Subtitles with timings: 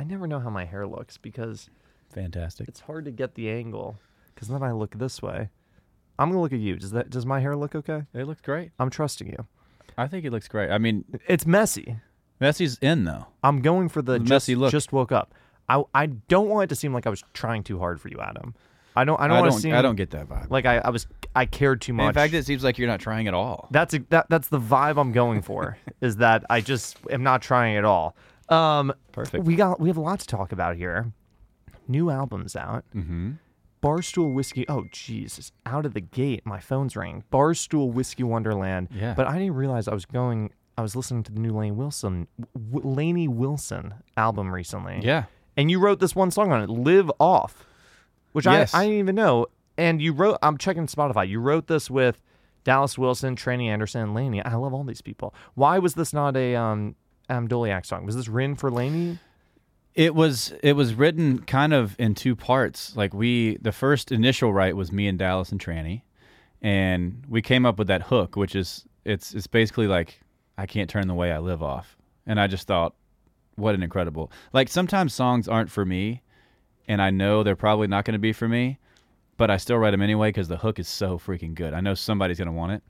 [0.00, 1.68] I never know how my hair looks because
[2.10, 2.68] Fantastic.
[2.68, 3.98] it's hard to get the angle.
[4.34, 5.50] Because then I look this way.
[6.18, 6.76] I'm gonna look at you.
[6.76, 8.04] Does that does my hair look okay?
[8.14, 8.70] It looks great.
[8.78, 9.46] I'm trusting you.
[9.98, 10.70] I think it looks great.
[10.70, 11.96] I mean, It's messy.
[12.40, 13.26] Messy's in though.
[13.42, 14.72] I'm going for the, The just, messy look.
[14.72, 15.34] Just woke up.
[15.68, 18.20] I I don't want it to seem like I was trying too hard for you,
[18.20, 18.54] Adam.
[18.96, 19.20] I don't.
[19.20, 19.52] I I don't don't.
[19.52, 20.50] want I don't, get that vibe.
[20.50, 21.06] like I, I was.
[21.36, 22.08] I cared too much.
[22.08, 23.68] In fact, it seems like you're not trying at all.
[23.70, 25.76] That's a, that that's the vibe I'm going for.
[26.00, 28.16] is that I just am not trying at all.
[28.50, 29.44] Um, Perfect.
[29.44, 31.12] We got we have a lot to talk about here.
[31.88, 32.84] New albums out.
[32.94, 33.32] Mm-hmm.
[33.82, 34.66] Barstool whiskey.
[34.68, 35.52] Oh Jesus!
[35.64, 37.24] Out of the gate, my phone's ringing.
[37.32, 38.88] Barstool whiskey Wonderland.
[38.94, 39.14] Yeah.
[39.14, 40.50] But I didn't realize I was going.
[40.76, 42.26] I was listening to the new Lane Wilson,
[42.70, 45.00] w- Lainey Wilson album recently.
[45.02, 45.24] Yeah.
[45.56, 47.66] And you wrote this one song on it, "Live Off,"
[48.32, 48.74] which Yes.
[48.74, 49.46] I I didn't even know.
[49.78, 50.36] And you wrote.
[50.42, 51.26] I'm checking Spotify.
[51.28, 52.20] You wrote this with
[52.64, 54.44] Dallas Wilson, Trannie Anderson, and Lainey.
[54.44, 55.34] I love all these people.
[55.54, 56.96] Why was this not a um
[57.30, 58.04] Adam Doleac song?
[58.04, 59.18] Was this written for Lainey?
[59.94, 62.96] It was it was written kind of in two parts.
[62.96, 66.04] Like we the first initial write was me and Dallas and Trannie,
[66.60, 70.20] and we came up with that hook, which is it's it's basically like
[70.58, 71.96] I can't turn the way I live off.
[72.26, 72.94] And I just thought,
[73.54, 76.22] what an incredible like sometimes songs aren't for me,
[76.88, 78.78] and I know they're probably not going to be for me,
[79.36, 81.74] but I still write them anyway because the hook is so freaking good.
[81.74, 82.82] I know somebody's going to want it.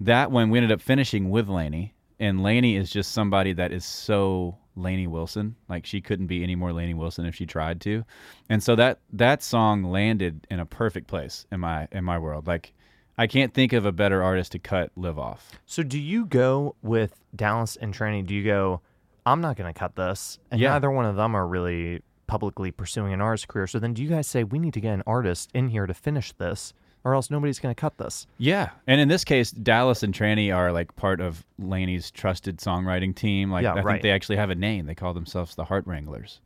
[0.00, 3.84] That one we ended up finishing with Lainey, and Lainey is just somebody that is
[3.84, 5.56] so Lainey Wilson.
[5.68, 8.04] Like she couldn't be any more Lainey Wilson if she tried to.
[8.48, 12.46] And so that that song landed in a perfect place in my in my world.
[12.46, 12.72] Like
[13.16, 15.58] I can't think of a better artist to cut live off.
[15.66, 18.22] So do you go with Dallas and Trannie?
[18.22, 18.80] Do you go?
[19.26, 20.70] I'm not going to cut this, and Yeah.
[20.70, 23.66] neither one of them are really publicly pursuing an artist career.
[23.66, 25.92] So then, do you guys say we need to get an artist in here to
[25.92, 26.72] finish this,
[27.08, 28.26] or else nobody's going to cut this?
[28.36, 28.70] Yeah.
[28.86, 33.50] And in this case, Dallas and Trannie are like part of Lainey's trusted songwriting team.
[33.50, 34.02] Like Yeah, I think right.
[34.02, 34.86] they actually have a name.
[34.86, 36.40] They call themselves the Heart Wranglers.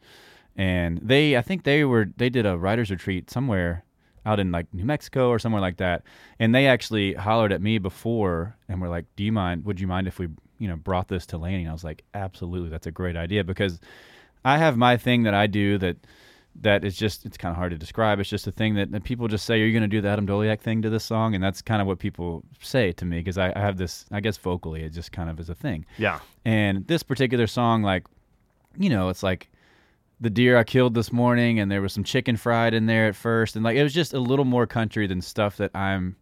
[0.57, 3.85] And they I think they were they did a writers retreat somewhere
[4.25, 6.05] out in like New Mexico or somewhere like that.
[6.39, 9.87] And they actually hollered at me before and were like, "Do you mind would you
[9.87, 10.29] mind if we,
[10.59, 12.69] you know, brought this to Lainey?" And I was like, "Absolutely.
[12.69, 13.81] That's a great idea because
[14.45, 15.97] I have my thing that I do that
[16.61, 18.21] that is just it's kind of hard to describe.
[18.21, 20.09] It's just a thing that, that people just say, "Are you going to do the
[20.09, 23.19] Adam Doleac thing to this song?" And that's kind of what people say to me
[23.19, 25.87] because I, I have this, I guess vocally, it just kind of is a thing.
[25.99, 26.21] Yeah.
[26.45, 28.07] And this particular song, like,
[28.79, 29.49] you know, it's like
[30.21, 33.17] the deer I killed this morning, and there was some chicken fried in there at
[33.17, 36.17] first, and like it was just a little more country than stuff that I'm.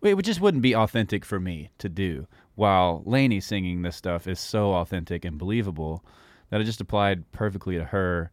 [0.00, 2.28] It just wouldn't be authentic for me to do.
[2.54, 6.04] While Lainey singing this stuff is so authentic and believable
[6.50, 8.30] that it just applied perfectly to her,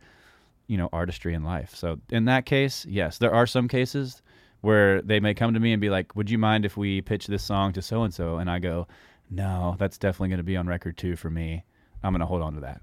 [0.68, 1.76] you know, artistry in life.
[1.76, 4.22] So in that case, yes, there are some cases
[4.62, 7.28] where they may come to me and be like, "Would you mind if we pitch
[7.28, 8.88] this song to so and so?" And I go,
[9.30, 11.64] "No, that's definitely going to be on record too for me.
[12.04, 12.82] I'm going to hold on to that."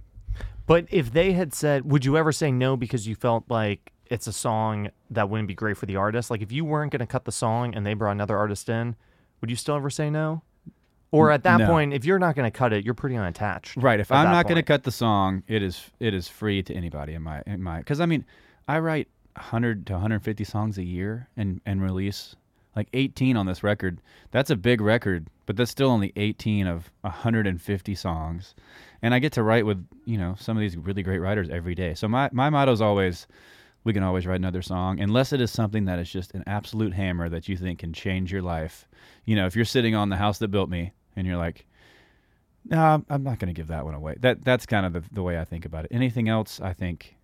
[0.66, 4.26] But if they had said, would you ever say no because you felt like it's
[4.26, 6.30] a song that wouldn't be great for the artist?
[6.30, 8.96] Like if you weren't going to cut the song and they brought another artist in,
[9.40, 10.42] would you still ever say no?
[11.12, 11.66] Or at that No.
[11.66, 13.76] point, if you're not going to cut it, you're pretty unattached.
[13.76, 14.00] Right.
[14.00, 17.12] If I'm not going to cut the song, it is it is free to anybody
[17.12, 18.24] in my in my because I mean
[18.66, 22.34] I write 100 to 150 songs a year and and release
[22.74, 24.00] like 18 on this record.
[24.30, 28.54] That's a big record, but that's still only 18 of 150 songs,
[29.02, 31.74] and I get to write with you know some of these really great writers every
[31.74, 31.92] day.
[31.92, 33.26] So my my motto is always.
[33.84, 36.92] We can always write another song, unless it is something that is just an absolute
[36.94, 38.86] hammer that you think can change your life.
[39.24, 41.66] You know, if you're sitting on the house that built me, and you're like,
[42.64, 44.16] no, I'm- I'm not going to give that one away.
[44.20, 45.92] That that's kind of the, the way I think about it.
[45.94, 47.16] Anything else, I think,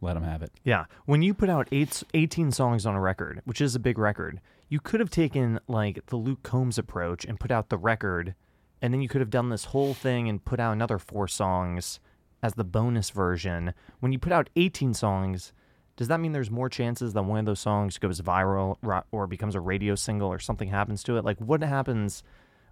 [0.00, 0.52] let them have it.
[0.64, 0.86] Yeah.
[1.06, 4.40] When you put out eight, 18 songs on a record, which is a big record,
[4.68, 8.34] you could have taken like the Luke Combs approach and put out the record,
[8.82, 12.00] and then you could have done this whole thing and put out another four songs
[12.42, 13.72] as the bonus version.
[14.00, 15.52] When you put out 18 songs,
[15.96, 18.76] does that mean there's more chances that one of those songs goes viral
[19.12, 21.24] or becomes a radio single or something happens to it?
[21.24, 22.22] Like, what happens?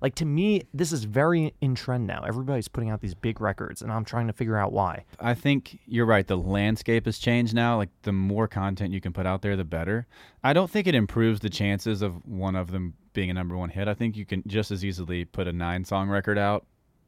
[0.01, 2.23] Like, to me, this is very in trend now.
[2.27, 5.05] Everybody's putting out these big records, and I'm trying to figure out why.
[5.19, 6.27] I think you're right.
[6.27, 7.77] The landscape has changed now.
[7.77, 10.07] Like the more content you can put out there, the better.
[10.43, 13.71] I don't think it improves the chances of one of them being a number one
[13.71, 13.89] hit.
[13.89, 16.67] I think you can just as easily put a nine song record out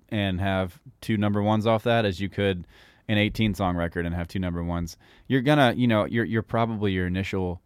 [0.08, 2.66] and have two number ones off that as you could
[3.08, 4.96] an 18 song record and have two number ones.
[5.26, 7.60] You're gonna, you know, you're you're probably your initial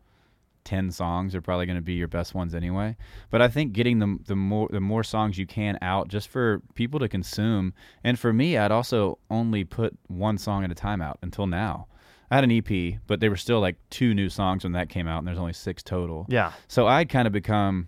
[0.66, 2.96] 10 songs are probably going to be your best ones anyway.
[3.30, 6.60] But I think getting the the more the more songs you can out just for
[6.74, 7.72] people to consume.
[8.04, 11.86] And for me, I'd also only put one song at a time out until now.
[12.30, 15.06] I had an EP, but they were still like two new songs when that came
[15.06, 16.26] out and there's only 6 total.
[16.28, 16.52] Yeah.
[16.66, 17.86] So I'd kind of become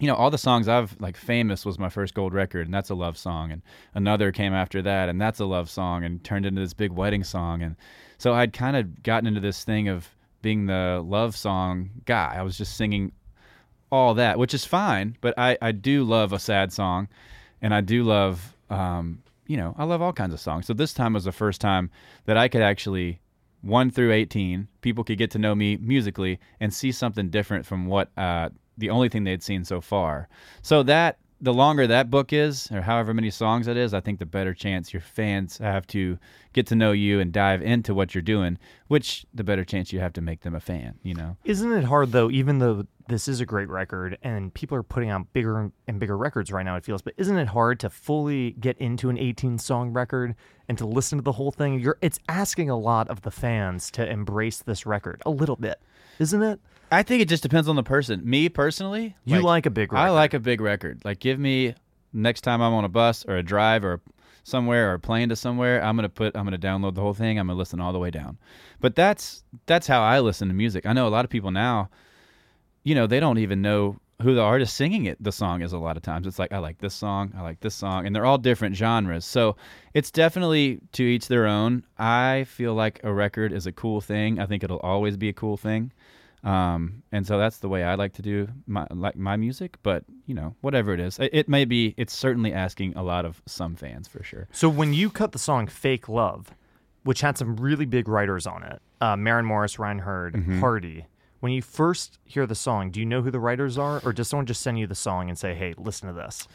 [0.00, 2.90] you know all the songs I've like famous was my first gold record and that's
[2.90, 3.62] a love song and
[3.94, 7.22] another came after that and that's a love song and turned into this big wedding
[7.22, 7.76] song and
[8.18, 10.08] so I'd kind of gotten into this thing of
[10.44, 12.34] being the love song guy.
[12.36, 13.12] I was just singing
[13.90, 17.08] all that, which is fine, but I I do love a sad song
[17.62, 20.66] and I do love um you know, I love all kinds of songs.
[20.66, 21.90] So this time was the first time
[22.26, 23.20] that I could actually
[23.62, 27.86] 1 through 18, people could get to know me musically and see something different from
[27.86, 30.28] what uh, the only thing they'd seen so far.
[30.60, 34.18] So that the longer that book is, or however many songs it is, I think
[34.18, 36.18] the better chance your fans have to
[36.54, 38.58] get to know you and dive into what you're doing,
[38.88, 41.36] which the better chance you have to make them a fan, you know?
[41.44, 45.10] Isn't it hard though, even though this is a great record and people are putting
[45.10, 48.52] out bigger and bigger records right now, it feels, but isn't it hard to fully
[48.52, 50.34] get into an 18 song record
[50.66, 51.78] and to listen to the whole thing?
[51.78, 55.78] You're it's asking a lot of the fans to embrace this record a little bit,
[56.18, 56.58] isn't it?
[56.94, 58.20] I think it just depends on the person.
[58.24, 60.02] Me personally, You like, a big record.
[60.02, 61.02] I like a big record.
[61.04, 61.74] Like, give me
[62.12, 64.00] next time I'm on a bus or a drive or
[64.44, 67.38] somewhere or a plane to somewhere, I'm gonna put I'm gonna download the whole thing.
[67.38, 68.38] I'm gonna listen all the way down.
[68.80, 70.86] But that's that's how I listen to music.
[70.86, 71.90] I know a lot of people now,
[72.84, 75.78] you know, they don't even know who the artist singing it the song is a
[75.78, 76.26] lot of times.
[76.26, 79.24] It's like I like this song, I like this song, and they're all different genres.
[79.24, 79.56] So
[79.94, 81.84] it's definitely to each their own.
[81.98, 84.38] I feel like a record is a cool thing.
[84.38, 85.90] I think it'll always be a cool thing.
[86.44, 89.78] Um, and so that's the way I like to do my like my music.
[89.82, 91.94] But you know, whatever it is, it, it may be.
[91.96, 94.48] It's certainly asking a lot of some fans for sure.
[94.52, 96.54] So when you cut the song "Fake Love,"
[97.02, 100.60] which had some really big writers on it, uh, Maren Morris, Ryan Hurd, Mm-hmm.
[100.60, 101.06] Hardy.
[101.40, 104.28] When you first hear the song, do you know who the writers are, or does
[104.28, 106.46] someone just send you the song and say, "Hey, listen to this"?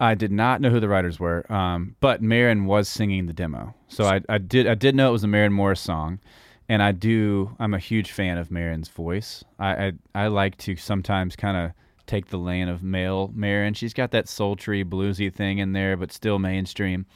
[0.00, 3.74] I did not know who the writers were, um, but Maren was singing the demo,
[3.88, 6.20] so I, I did I did know it was a Maren Morris song,
[6.68, 9.44] and I do I'm a huge fan of Maren's voice.
[9.58, 11.72] I I, I like to sometimes kind of
[12.06, 13.74] take the lane of male Maren.
[13.74, 17.06] She's got that sultry bluesy thing in there, but still mainstream,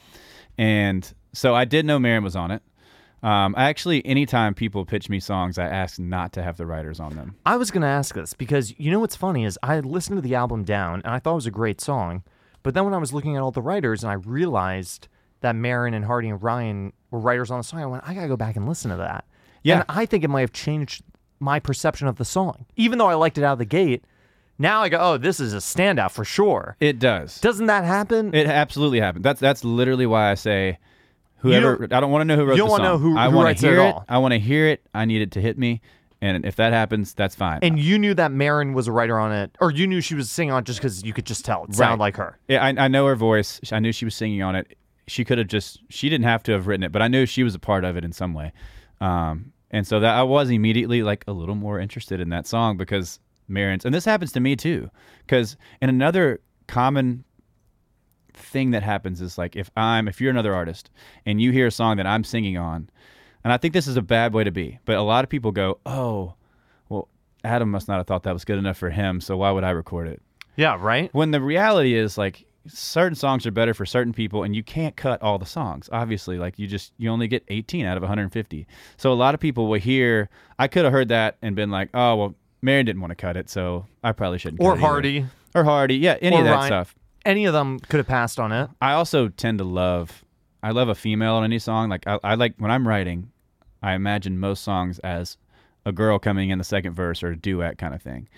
[0.57, 2.61] and so I did know Maren was on it.
[3.23, 6.99] Um, I actually, anytime people pitch me songs, I ask not to have the writers
[6.99, 7.35] on them.
[7.45, 10.21] I was going to ask this because you know what's funny is I listened to
[10.21, 12.23] the album down and I thought it was a great song,
[12.63, 15.07] but then when I was looking at all the writers and I realized
[15.39, 18.23] that Maren and Hardy and Ryan were writers on the song, I went, I got
[18.23, 19.23] to go back and listen to that.
[19.63, 19.75] Yeah.
[19.75, 21.03] And I think it might have changed
[21.39, 22.65] my perception of the song.
[22.75, 24.03] Even though I liked it out of the gate,
[24.59, 26.77] now I go, oh, this is a standout for sure.
[26.79, 27.39] It does.
[27.41, 28.33] Doesn't that happen?
[28.35, 29.25] It absolutely happened.
[29.25, 30.77] That's that's literally why I say
[31.37, 32.83] whoever don't- I don't want to know who wrote you don't the song.
[32.85, 34.01] know who- I who writes it hear at it.
[34.09, 34.85] I want to hear it.
[34.93, 35.81] I need it to hit me,
[36.21, 37.59] and if that happens, that's fine.
[37.63, 40.29] and you knew that Maren was a writer on it, or you knew she was
[40.31, 42.37] singing on it just because you could just tell it sounded like her.
[42.47, 43.59] yeah, I, I know her voice.
[43.71, 44.77] I knew she was singing on it.
[45.07, 47.43] She could have just she didn't have to have written it, but I knew she
[47.43, 48.53] was a part of it in some way.
[49.01, 52.77] Um, and so that I was immediately like a little more interested in that song
[52.77, 54.89] because Maren's, and this happens to me too.
[55.25, 57.25] Because in another common
[58.33, 60.89] thing that happens is like if I'm if you're another artist
[61.25, 62.87] and you hear a song that I'm singing on,
[63.43, 65.51] and I think this is a bad way to be, but a lot of people
[65.51, 66.35] go, "Oh,
[66.89, 67.09] well,
[67.43, 69.71] Adam must not have thought that was good enough for him, so why would I
[69.71, 70.21] record it?"
[70.55, 71.11] Yeah, right?
[71.15, 74.95] When the reality is like certain songs are better for certain people and you can't
[74.95, 75.89] cut all the songs.
[75.91, 78.67] Obviously, like you just you only get 18 out of 150.
[78.97, 80.29] So a lot of people will hear
[80.59, 83.35] I could have heard that and been like, "Oh, well, Maren didn't want to cut
[83.37, 85.25] it, so I probably shouldn't." cut Or it either." Hardy.
[85.55, 85.95] Or Hardy.
[85.97, 86.67] Yeah, any Or of that Ryan.
[86.67, 86.95] stuff.
[87.25, 88.69] Any of them could have passed on it.
[88.81, 90.23] I also tend to love
[90.61, 91.89] I love a female on any song.
[91.89, 93.31] Like I, I like when I'm writing,
[93.81, 95.37] I imagine most songs as
[95.85, 98.29] a girl coming in the second verse or a duet kind of thing.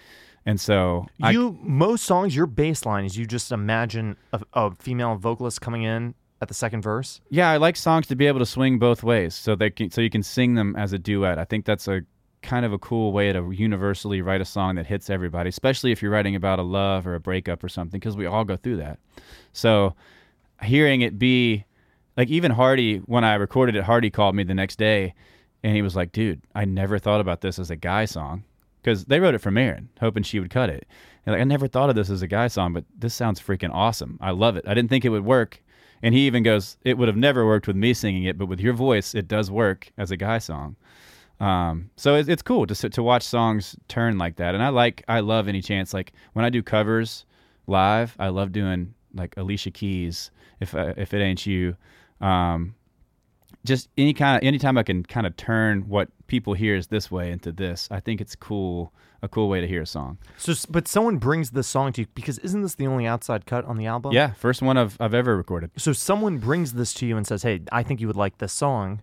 [0.46, 4.76] And so I, You most songs, your bass line is you just imagine a, a
[4.76, 7.22] female vocalist coming in at the second verse.
[7.30, 10.02] yeah, I like songs to be able to swing both ways, so they can, so
[10.02, 11.40] you can sing them as a duet.
[11.40, 12.02] I think that's a
[12.42, 16.02] kind of a cool way to universally write a song that hits everybody, especially if
[16.02, 18.78] you're writing about a love or a breakup or something, because we all go through
[18.78, 19.00] that.
[19.52, 19.96] So
[20.62, 21.66] hearing it be
[22.18, 25.16] like even Hardy, when I recorded it, Hardy called me the next day,
[25.64, 28.44] and he was like, "Dude, I never thought about this as a guy song."
[28.86, 30.88] Because they wrote it for Maren, hoping she would cut it.
[31.26, 33.74] And like, I never thought of this as a guy song, but this sounds freaking
[33.74, 34.20] awesome.
[34.22, 34.68] I love it.
[34.68, 35.64] I didn't think it would work.
[36.04, 38.60] And he even goes, It would have never worked with me singing it, but with
[38.60, 40.76] your voice, it does work as a guy song.
[41.40, 44.54] Um, so it's, it's cool to to watch songs turn like that.
[44.54, 45.92] And I like, I love any chance.
[45.92, 47.26] Like when I do covers
[47.66, 51.76] live, I love doing like Alicia Keys, if, uh, if it ain't you.
[52.22, 52.76] Um,
[53.66, 57.12] just any kind of anytime I can kind of turn what people hear is this
[57.12, 60.18] way into this, I think it's cool, a cool way to hear a song.
[60.38, 63.66] So, but someone brings this song to you because isn't this the only outside cut
[63.66, 64.14] on the album?
[64.14, 65.72] Yeah, first one I've I've ever recorded.
[65.78, 68.54] So someone brings this to you and says, "Hey, I think you would like this
[68.54, 69.02] song."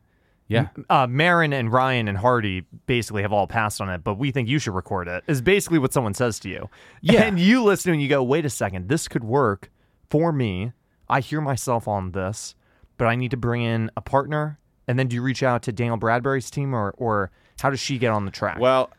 [0.49, 0.69] Yeah.
[0.91, 4.49] uh, Maren and Ryan and Hardy basically have all passed on it, but we think
[4.49, 5.25] you should record it.
[5.27, 6.69] Is basically what someone says to you.
[7.01, 7.23] Yeah.
[7.23, 9.71] and you listen and you go, wait a second, this could work
[10.11, 10.73] for me.
[11.09, 12.55] I hear myself on this,
[12.99, 14.59] but I need to bring in a partner.
[14.89, 17.31] And then do you reach out to Danielle Bradbery's team, or or
[17.61, 18.59] how does she get on the track?
[18.59, 18.91] Well,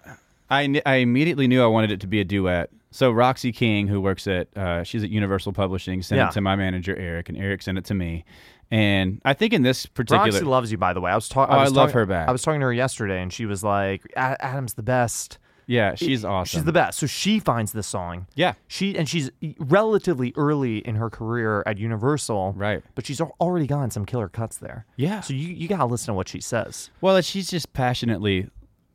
[0.50, 2.70] I, kn- I immediately knew I wanted it to be a duet.
[2.92, 6.28] So Roxy King, who works at uh, she's at Universal Publishing, sent Yeah.
[6.30, 8.24] it to my manager Eric, and Eric sent it to me.
[8.72, 11.12] And I think in this particular, Roxy loves you, by the way.
[11.12, 11.54] I was talking.
[11.54, 12.30] Oh, I was love talking- her back.
[12.30, 15.38] I was talking to her yesterday, and she was like, "Adam's the best.
[15.68, 16.58] Yeah, she's awesome.
[16.60, 18.28] She's the best." So she finds this song.
[18.36, 22.84] yeah, She and she's relatively early in her career at Universal, right.
[22.96, 24.86] But she's already gotten some killer cuts there.
[24.96, 25.22] Yeah.
[25.22, 26.90] So you you gotta listen to what she says.
[27.02, 28.50] Well, she's just passionately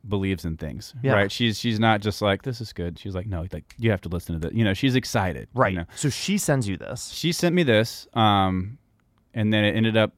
[0.07, 1.13] believes in things, Yeah.
[1.13, 1.31] right?
[1.31, 2.97] She's she's not just like this is good.
[2.97, 4.55] She's like, no, like you have to listen to this.
[4.57, 5.73] You know, she's excited, you Right.
[5.75, 5.85] know?
[5.95, 7.09] So she sends you this.
[7.09, 8.77] she sent me this um
[9.33, 10.13] and then it ended up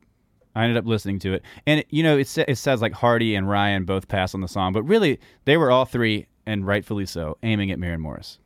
[0.56, 2.94] i ended up listening to it and it, you know it, sa- it says like
[2.94, 6.66] hardy and ryan both pass on the song but really they were all three and
[6.66, 8.40] rightfully so aiming at Maren morris.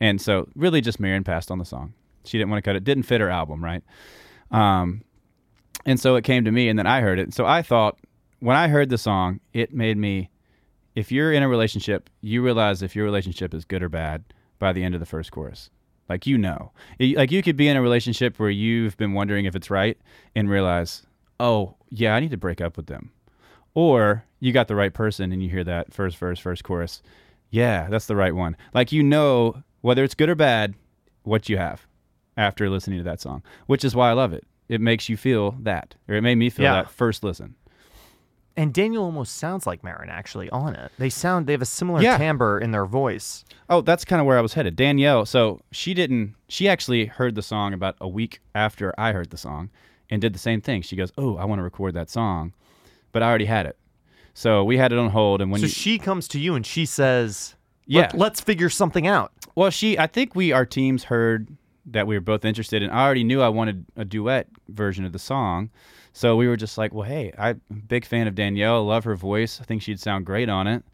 [0.00, 1.94] And so really just Maren passed on the song.
[2.24, 3.82] She didn't want to cut it didn't fit her album right?
[4.50, 5.02] Um
[5.86, 7.32] and so it came to me and then i heard it.
[7.34, 7.98] So i thought
[8.40, 10.30] when i heard the song it made me
[10.94, 14.24] if you're in a relationship you realize if your relationship is good or bad
[14.58, 15.70] by the end of the first chorus.
[16.08, 19.44] Like you know, Y- like you could be in a relationship where you've been wondering
[19.44, 19.96] if it's right
[20.34, 21.06] and realize,
[21.38, 23.12] oh yeah, I need to break up with them,
[23.74, 27.00] or you got the right person and you hear that first verse, first chorus,
[27.50, 28.56] yeah, that's the right one.
[28.74, 30.74] Like you know whether it's good or bad,
[31.22, 31.86] what you have
[32.36, 34.44] after listening to that song, which is why I love it.
[34.68, 36.74] It makes you feel that, or it made me feel Yeah.
[36.82, 37.56] that first listen.
[38.56, 40.92] And Danielle almost sounds like Maren actually on it.
[40.98, 42.18] They sound they have a similar Yeah.
[42.18, 43.44] timbre in their voice.
[43.68, 44.76] Oh, that's kind of where I was headed.
[44.76, 49.30] Danielle, so she didn't, she actually heard the song about a week after I heard
[49.30, 49.70] the song
[50.10, 50.82] and did the same thing.
[50.82, 52.52] She goes, Oh, I want to record that song,
[53.12, 53.76] but I already had it.
[54.40, 55.42] So we had it on hold.
[55.42, 58.10] And when so you, she comes to you and she says, Yeah.
[58.14, 61.54] Let, us figure something out." well, she, I think we, our teams heard
[61.84, 65.12] that we were both interested and I already knew I wanted a duet version of
[65.12, 65.68] the song.
[66.14, 69.14] So we were just like, Well, hey, I'm a big fan of Danielle, love her
[69.14, 69.60] voice.
[69.60, 70.84] I think she'd sound great on it.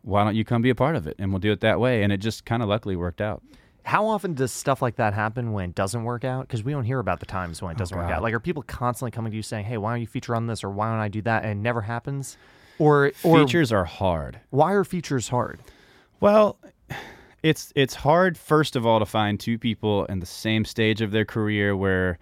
[0.00, 1.16] Why don't you come be a part of it?
[1.18, 2.02] And we'll do it that way.
[2.02, 3.42] And it just kind of luckily worked out.
[3.84, 6.48] How often does stuff like that happen when it doesn't work out?
[6.48, 8.16] Because we don't hear about the times when it oh, doesn't work Oh, God.
[8.16, 8.22] out.
[8.22, 10.64] Like, are people constantly coming to you saying, "Hey, why don't you feature on this?"
[10.64, 12.38] or "Why don't I do that?" and it never happens?
[12.78, 14.40] Or, or Features are hard.
[14.50, 15.58] why are features hard?
[16.20, 16.58] Well,
[17.42, 21.10] it's it's hard first of all to find two people in the same stage of
[21.12, 22.18] their career where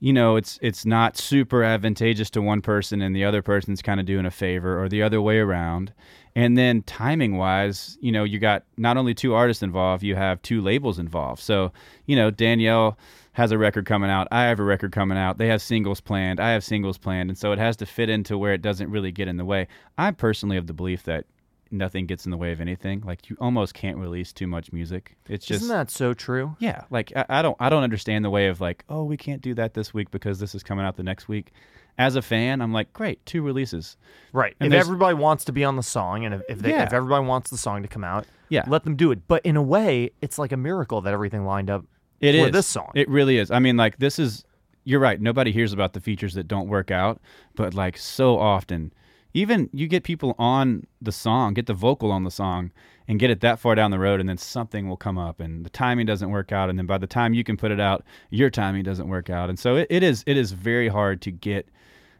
[0.00, 3.98] you know it's it's not super advantageous to one person and the other person's kind
[3.98, 5.92] of doing a favor or the other way around.
[6.36, 10.40] And then timing wise, you know, you got not only two artists involved, you have
[10.42, 11.40] two labels involved.
[11.42, 11.72] So,
[12.06, 12.96] you know, Danielle
[13.38, 14.28] has a record coming out.
[14.30, 15.38] I have a record coming out.
[15.38, 16.40] They have singles planned.
[16.40, 17.30] I have singles planned.
[17.30, 19.68] And so it has to fit into where it doesn't really get in the way.
[19.96, 21.24] I'm personally of the belief that
[21.70, 23.00] nothing gets in the way of anything.
[23.06, 25.16] Like you almost can't release too much music.
[25.28, 26.56] It's just Isn't that so true?
[26.58, 26.84] yeah.
[26.90, 29.54] Like I, I don't I don't understand the way of like oh we can't do
[29.54, 31.52] that this week because this is coming out the next week.
[31.98, 33.96] As a fan, I'm like great two releases.
[34.32, 34.54] Right.
[34.60, 36.84] And if there's- everybody wants to be on the song, and if if, they, Yeah.
[36.84, 38.64] if everybody wants the song to come out, Yeah.
[38.66, 39.26] let them do it.
[39.28, 41.84] But in a way, it's like a miracle that everything lined up
[42.20, 42.90] It is for this song.
[42.94, 43.50] It really is.
[43.50, 44.44] I mean like this is
[44.84, 45.20] you're right.
[45.20, 47.20] Nobody hears about the features that don't work out,
[47.54, 48.92] but like so often.
[49.34, 52.72] Even you get people on the song, get the vocal on the song,
[53.06, 55.64] and get it that far down the road, and then something will come up, and
[55.64, 58.02] the timing doesn't work out, and then by the time you can put it out,
[58.30, 61.30] your timing doesn't work out, and so it, it is it is very hard to
[61.30, 61.68] get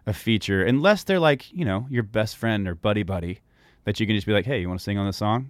[0.07, 3.41] a feature unless they're like you know your best friend or buddy buddy
[3.85, 5.49] that you can just be like, hey, you want to sing on this song?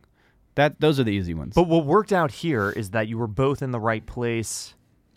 [0.55, 1.55] That those are the easy ones.
[1.55, 4.75] But what worked out here is that you were both in the right place,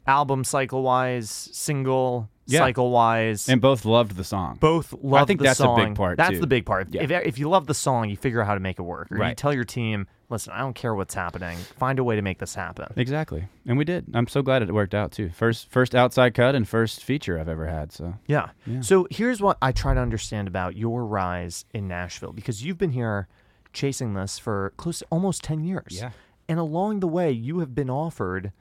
[0.07, 2.59] album cycle wise, single Yeah.
[2.59, 3.47] cycle wise.
[3.49, 4.57] and both loved the song.
[4.59, 6.39] both love I think the that's a big part, That's too.
[6.39, 6.87] the big part.
[6.91, 7.03] Yeah.
[7.03, 9.11] If, if you love the song, you figure out how to make it work.
[9.11, 11.57] Or you tell your team, listen, I don't care what's happening.
[11.77, 12.91] Find a way to make this happen.
[12.97, 14.05] Exactly, and we did.
[14.13, 15.29] I'm so glad it worked out too.
[15.29, 17.91] First, first outside cut and first feature I've ever had.
[17.93, 18.49] So Yeah.
[18.65, 18.81] Yeah.
[18.81, 22.91] So here's what I try to understand about your rise in Nashville because you've been
[22.91, 23.27] here
[23.73, 25.99] chasing this for close to almost 10 years.
[26.01, 26.11] Yeah.
[26.49, 28.51] And along the way, you have been offered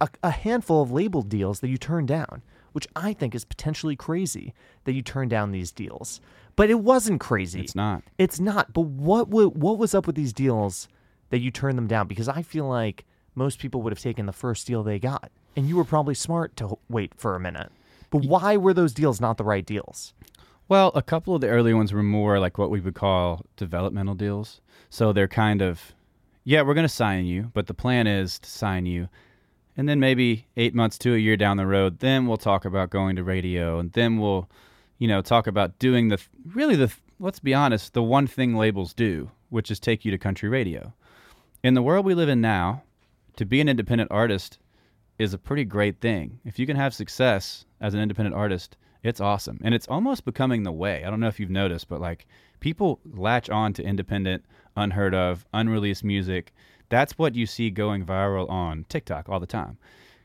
[0.00, 3.96] a, a handful of label deals that you turned down, which I think is potentially
[3.96, 6.20] crazy that you turned down these deals.
[6.56, 7.60] But it wasn't crazy.
[7.60, 8.02] it's not.
[8.18, 8.72] It's not.
[8.72, 10.88] But what wa- what was up with these deals
[11.30, 12.06] that you turned them down?
[12.06, 15.68] Because I feel like most people would have taken the first deal they got, and
[15.68, 17.70] you were probably smart to wait for a minute.
[18.10, 20.12] But why were those deals not the right deals?
[20.70, 24.14] Well, a couple of the early ones were more like what we would call developmental
[24.14, 24.60] deals.
[24.88, 25.96] So they're kind of,
[26.44, 29.08] yeah, we're going to sign you, but the plan is to sign you.
[29.76, 32.90] And then maybe eight months to a year down the road, then we'll talk about
[32.90, 33.80] going to radio.
[33.80, 34.48] And then we'll,
[34.98, 36.20] you know, talk about doing the
[36.54, 40.18] really the let's be honest, the one thing labels do, which is take you to
[40.18, 40.92] country radio.
[41.64, 42.84] In the world we live in now,
[43.34, 44.60] to be an independent artist
[45.18, 46.38] is a pretty great thing.
[46.44, 49.58] If you can have success as an independent artist, it's awesome.
[49.62, 51.04] And it's almost becoming the way.
[51.04, 52.26] I don't know if you've noticed, but like
[52.60, 54.44] people latch on to independent,
[54.76, 56.52] unheard of, unreleased music.
[56.88, 59.78] That's what you see going viral on TikTok all the time.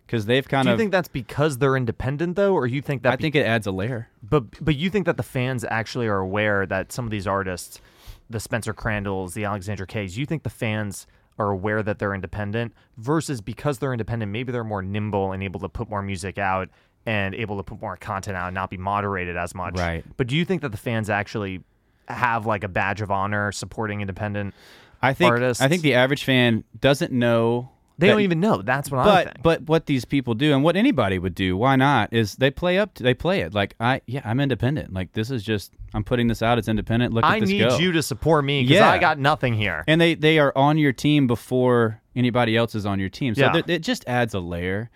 [0.05, 3.03] Because they've kind of Do you think that's because they're independent though, or you think
[3.03, 3.13] that?
[3.13, 4.10] I think it adds a layer.
[4.22, 7.82] but but you think that the fans actually are aware that some of these artists,
[8.29, 11.08] the Spencer Crandalls, the Alexandra Kays, you think the fans
[11.39, 15.60] are aware that they're independent versus because they're independent, maybe they're more nimble and able
[15.60, 16.70] to put more music out
[17.06, 19.78] and able to put more content out and not be moderated as much.
[19.78, 20.04] Right.
[20.18, 21.62] But do you think that the fans actually
[22.08, 24.54] have like a badge of honor supporting independent?
[25.02, 25.62] I think Artists.
[25.62, 27.70] I think the average fan doesn't know.
[27.98, 28.62] They that- don't even know.
[28.62, 29.44] That's what I But think.
[29.44, 32.12] but what these people do and what anybody would do, why not?
[32.12, 32.94] Is they play up.
[32.96, 34.94] To, they play it like I yeah I'm independent.
[34.94, 36.58] Like this is just I'm putting this out.
[36.58, 37.14] It's independent.
[37.14, 37.78] Look I at this need go.
[37.78, 38.90] you to support me because Yeah.
[38.90, 39.84] I got nothing here.
[39.88, 43.34] and they they are on your team before anybody else is on your team.
[43.36, 43.62] So Yeah.
[43.68, 44.90] it just adds a layer.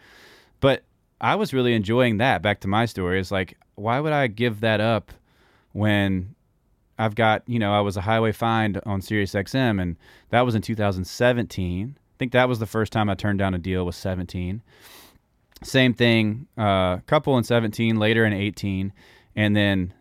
[1.22, 2.42] I was really enjoying that.
[2.42, 5.12] Back to my story is like, why would I give that up
[5.72, 6.36] when
[6.98, 9.98] I've got you know I was a highway find on Sirius XM and
[10.30, 11.98] that was in 2017.
[11.98, 14.62] I think that was the first time I turned down a deal was 17.
[15.64, 18.94] Same thing, uh, couple in 17, later in 18,
[19.36, 19.94] and then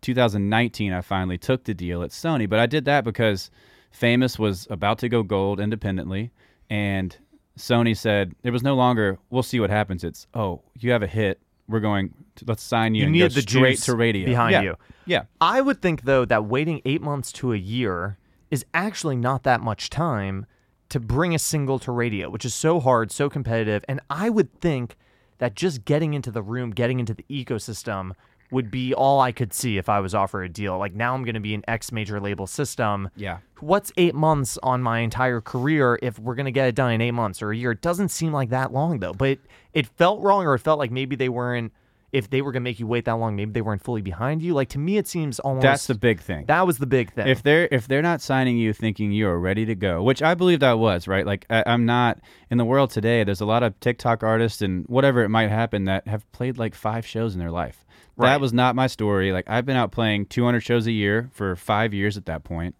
[0.00, 2.48] 2019 I finally took the deal at Sony.
[2.48, 3.50] But I did that because
[3.90, 6.32] Famous was about to go gold independently,
[6.70, 7.16] and
[7.58, 9.18] Sony said it was no longer.
[9.30, 10.04] We'll see what happens.
[10.04, 11.40] It's oh, you have a hit.
[11.68, 12.12] We're going.
[12.36, 14.62] To, let's sign you, You and need the straight to radio behind Yeah.
[14.62, 14.74] you.
[15.04, 18.18] Yeah, I would think though that waiting eight months to a year
[18.50, 20.46] is actually not that much time
[20.88, 23.84] to bring a single to radio, which is so hard, so competitive.
[23.88, 24.96] And I would think
[25.38, 28.12] that just getting into the room, getting into the ecosystem
[28.52, 30.78] would be all I could see if I was offered a deal.
[30.78, 33.10] Like now I'm going to be an X major label system.
[33.16, 33.38] yeah.
[33.60, 37.00] What's eight months on my entire career if we're going to get it done in
[37.00, 37.70] eight months or a year?
[37.70, 39.40] It doesn't seem like that long though, but it,
[39.72, 41.72] it felt wrong or it felt like maybe they weren't.
[42.10, 44.52] If they were gonna make you wait that long, maybe they weren't fully behind you.
[44.52, 46.44] Like to me, it seems almost That's the big thing.
[46.44, 47.26] that was the big thing.
[47.26, 50.34] if they're if they're not signing you thinking you are ready to go which i
[50.34, 52.18] believed i was right like I, i'm not
[52.50, 55.84] in the world today there's a lot of tiktok artists and whatever it might happen
[55.84, 57.81] that have played like five shows in their life
[58.16, 58.30] Right.
[58.30, 61.56] that was not my story like i've been out playing 200 shows a year for
[61.56, 62.74] five years at that point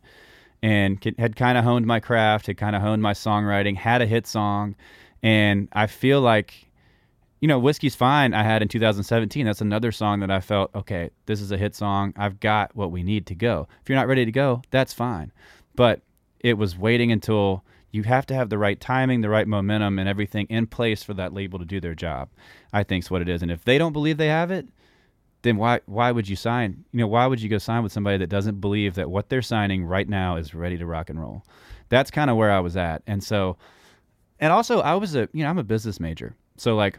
[0.63, 4.07] and had kind of honed my craft had kind of honed my songwriting had a
[4.07, 4.75] hit song
[5.23, 6.69] and i feel like
[7.43, 9.45] you know, Whiskey's Fine, I had in 2017.
[9.45, 12.15] That's another song that I felt, okay, this is a hit song.
[12.17, 13.67] I've got what we need to go.
[13.83, 15.33] If you're not ready to go, that's fine.
[15.75, 16.03] But
[16.39, 20.09] it was waiting until you have to have the right timing, the right momentum, and
[20.09, 22.29] everything in place for that label to do their job.
[22.73, 23.43] I think's what it is.
[23.43, 24.69] And if they don't believe they have it,
[25.43, 26.85] then why why would you sign?
[26.93, 29.43] You know, why would you go sign with somebody that doesn't believe that what they're
[29.43, 31.45] signing right now is ready to rock and roll?
[31.89, 33.03] That's kind of where I was at.
[33.07, 33.57] And so
[34.41, 36.35] and also I was a, you know, I'm a business major.
[36.57, 36.99] So like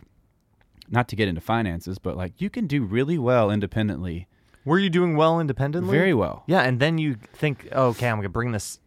[0.90, 4.28] not to get into finances, but like you can do really well independently,
[4.66, 5.92] were you doing well independently?
[5.92, 6.44] very well.
[6.48, 8.80] Yeah, and then you think, oh, okay, I'm gonna bring this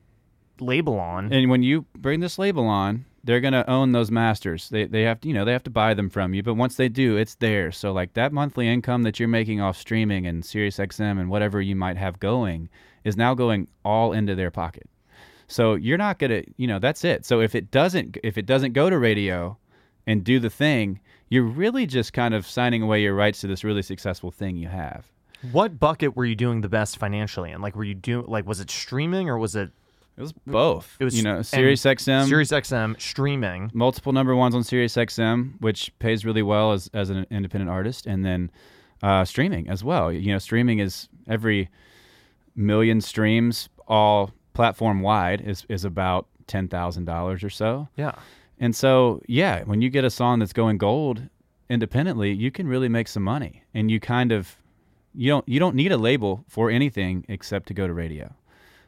[0.60, 1.32] label on.
[1.32, 4.68] And when you bring this label on, they're gonna own those masters.
[4.70, 6.42] They they have to, you know they have to buy them from you.
[6.42, 7.76] But once they do, it's theirs.
[7.76, 11.76] So like that monthly income that you're making off streaming and SiriusXM and whatever you
[11.76, 12.68] might have going
[13.04, 14.88] is now going all into their pocket.
[15.48, 17.24] So you're not gonna, you know, that's it.
[17.26, 19.58] So if it doesn't if it doesn't go to radio
[20.06, 23.64] and do the thing, you're really just kind of signing away your rights to this
[23.64, 25.10] really successful thing you have.
[25.52, 27.60] what bucket were you doing the best financially in?
[27.60, 29.70] Like, were you doing like was it streaming or was it
[30.16, 30.96] It was both.
[30.98, 33.70] It was you know, and SiriusXM, Sirius XM streaming?
[33.74, 38.24] multiple number ones on SiriusXM, which pays really well as, as an independent artist, and
[38.24, 38.50] then
[39.02, 40.10] uh, streaming as well.
[40.10, 41.68] You know, streaming is every
[42.54, 47.88] million streams, all platform wide, is is about ten thousand dollars or so.
[47.96, 48.12] Yeah.
[48.58, 51.28] And so, yeah, when you get a song that's going gold
[51.68, 54.56] independently, you can really make some money, and you kind of
[55.14, 58.34] you don't you don't need a label for anything except to go to radio.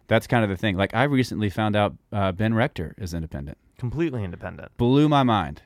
[0.09, 0.77] That's kind of the thing.
[0.77, 3.59] Like I recently found out uh, Ben Rector is independent.
[3.79, 4.77] Completely independent.
[4.77, 5.62] Blew my mind,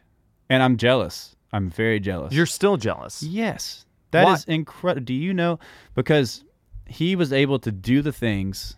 [0.50, 1.35] and I'm jealous.
[1.52, 2.35] I'm very jealous.
[2.35, 3.22] You're still jealous.
[3.22, 4.55] yes, that is Why?
[4.55, 5.05] incredible.
[5.05, 5.59] Do you know
[5.94, 6.44] because
[6.87, 8.76] he was able to do the things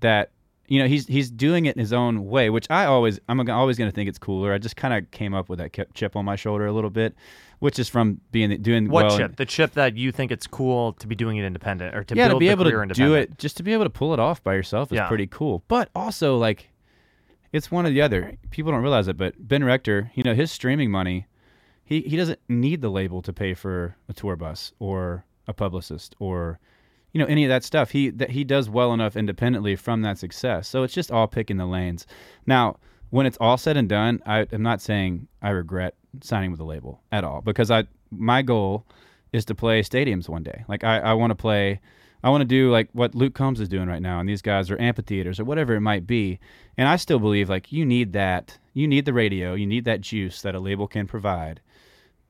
[0.00, 0.30] that
[0.66, 3.76] you know he's he's doing it in his own way, which I always I'm always
[3.76, 4.52] going to think it's cooler.
[4.52, 7.14] I just kind of came up with that chip on my shoulder a little bit,
[7.60, 9.36] which is from being doing What well in- chip?
[9.36, 12.28] The chip that you think it's cool to be doing it independent or to yeah,
[12.28, 14.54] to be able to do it, just to be able to pull it off by
[14.54, 15.08] yourself is Yeah.
[15.08, 15.62] pretty cool.
[15.68, 16.70] But also, like,
[17.52, 18.36] it's one or the other.
[18.50, 21.26] People don't realize it, but Ben Rector, you know, his streaming money,
[21.84, 26.14] he he doesn't need the label to pay for a tour bus or a publicist
[26.20, 26.60] or
[27.12, 27.90] you know any of that stuff.
[27.90, 30.68] He that he does well enough independently from that success.
[30.68, 32.06] So it's just all picking the lanes.
[32.46, 32.76] Now,
[33.10, 36.64] when it's all said and done, I am not saying I regret signing with a
[36.64, 38.84] label at all because I my goal
[39.32, 40.64] is to play stadiums one day.
[40.68, 41.80] Like I, I want to play
[42.22, 44.70] I want to do like what Luke Combs is doing right now, and these guys
[44.70, 46.38] are amphitheaters or whatever it might be.
[46.76, 50.00] And I still believe like you need that, you need the radio, you need that
[50.02, 51.60] juice that a label can provide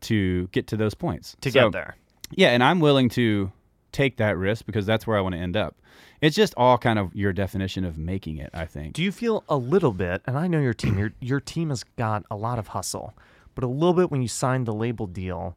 [0.03, 1.97] to get to those points to So- get there.
[2.33, 3.51] Yeah, and I'm willing to
[3.91, 5.75] take that risk because that's where I want to end up.
[6.21, 8.51] It's just all kind of your definition of making it.
[8.55, 8.93] I think.
[8.93, 11.83] Do you feel a little bit, and I know your team, your your team has
[11.83, 13.15] got a lot of hustle,
[13.55, 15.57] but a little bit when you signed the label deal,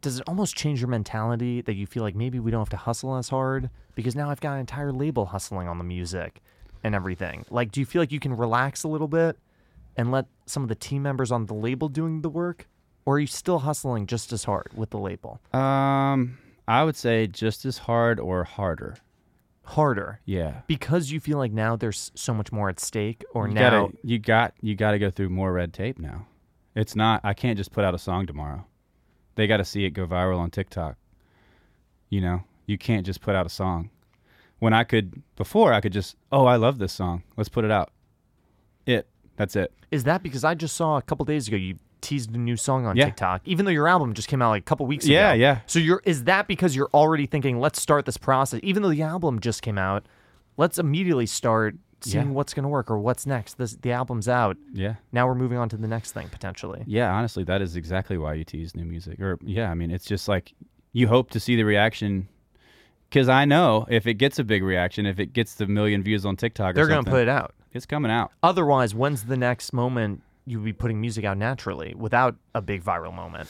[0.00, 2.76] does it almost change your mentality that you feel like maybe we don't have to
[2.76, 6.40] hustle as hard because now I've got an entire label hustling on the music
[6.84, 7.44] and everything.
[7.50, 9.38] Like, do you feel like you can relax a little bit
[9.96, 12.68] and let some of the team members on the label doing the work,
[13.06, 15.40] or are you still hustling just as hard with the label?
[15.52, 18.96] Um, I would say just as hard or harder.
[19.64, 20.60] Harder Yeah.
[20.68, 23.96] because you feel like now there's so much more at stake, or you now gotta,
[24.04, 26.26] you got you got to go through more red tape now.
[26.76, 27.22] It's not.
[27.24, 28.66] I can't just put out a song tomorrow.
[29.34, 30.96] They got to see it go viral on TikTok.
[32.10, 33.90] You know, you can't just put out a song.
[34.58, 37.22] When I could before, I could just, oh, I love this song.
[37.36, 37.90] Let's put it out.
[38.86, 39.08] It.
[39.36, 39.72] That's it.
[39.90, 42.86] Is that because I just saw a couple days ago you teased a new song
[42.86, 43.06] on Yeah.
[43.06, 45.38] TikTok, even though your album just came out like a couple weeks Yeah, ago?
[45.40, 45.52] yeah.
[45.54, 45.60] Yeah.
[45.66, 49.02] So you're is that because you're already thinking, let's start this process, even though the
[49.02, 50.06] album just came out,
[50.56, 52.32] let's immediately start seeing Yeah.
[52.32, 53.54] what's going to work or what's next.
[53.58, 54.56] This the album's out.
[54.72, 54.96] Yeah.
[55.12, 56.82] Now we're moving on to the next thing potentially.
[56.86, 59.20] Yeah, honestly, that is exactly why you tease new music.
[59.20, 60.52] Or yeah, I mean, it's just like
[60.92, 62.28] you hope to see the reaction
[63.08, 66.26] because I know if it gets a big reaction, if it gets the million views
[66.26, 67.54] on TikTok, They're going to put it out.
[67.72, 68.32] It's coming out.
[68.42, 72.82] Otherwise, when's the next moment you would be putting music out naturally without a big
[72.82, 73.48] viral moment?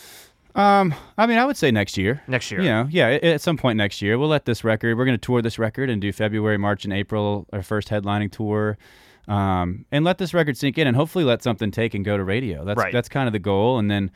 [0.57, 2.23] Um, I mean, I would say next year.
[2.27, 2.61] Next year.
[2.63, 4.97] You know, yeah, at some point next year, we'll let this record.
[4.97, 8.33] We're going to tour this record and do February, March, and April, our first headlining
[8.33, 8.79] tour,
[9.29, 12.25] um, and let this record sink in, and hopefully let something take and go to
[12.25, 12.65] radio.
[12.65, 12.93] That's Right.
[12.93, 14.11] that's kind of the goal, and then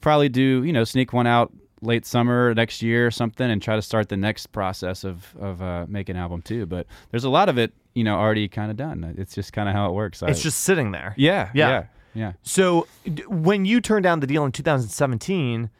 [0.00, 3.74] probably do you know sneak one out late summer next year or something, and try
[3.74, 6.66] to start the next process of of uh, making an album too.
[6.66, 9.14] But there's a lot of it, you know, already kind of done.
[9.18, 10.22] It's just kind of how it works.
[10.22, 11.14] I- It's just sitting there.
[11.16, 11.68] yeah, Yeah.
[11.68, 12.32] yeah, yeah.
[12.42, 15.70] So d- when you turned down the deal in 2017,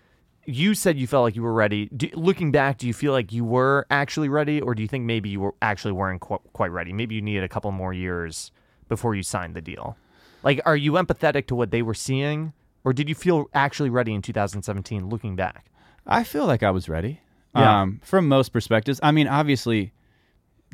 [0.46, 1.86] you said you felt like you were ready.
[1.86, 5.04] Do, looking back, do you feel like you were actually ready, or do you think
[5.04, 6.92] maybe you were actually weren't qu- quite ready?
[6.92, 8.50] Maybe you needed a couple more years
[8.88, 9.96] before you signed the deal.
[10.42, 12.52] Like, are you empathetic to what they were seeing,
[12.84, 15.08] or did you feel actually ready in 2017?
[15.08, 15.66] Looking back,
[16.06, 17.20] I feel like I was ready.
[17.56, 17.82] Yeah.
[17.82, 18.98] Um, from most perspectives.
[19.02, 19.92] I mean, obviously,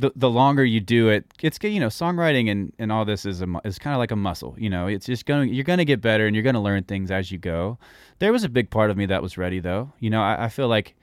[0.00, 1.68] the the longer you do it, it's good.
[1.68, 4.54] You know, songwriting and, and all this is a is kind of like a muscle.
[4.58, 5.52] You know, it's just going.
[5.52, 7.78] You're going to get better, and you're going to learn things as you go.
[8.18, 9.92] There was a big part of me that was ready, though.
[10.00, 10.96] You know, I, I feel like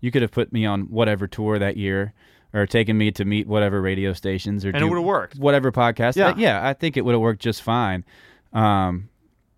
[0.00, 2.12] you could have put me on whatever tour that year.
[2.54, 5.38] Or taken me to meet whatever radio stations, or And it would've worked.
[5.38, 6.28] Whatever podcast, Yeah.
[6.28, 8.04] Uh, yeah, I think it would have worked just fine.
[8.52, 9.08] Um,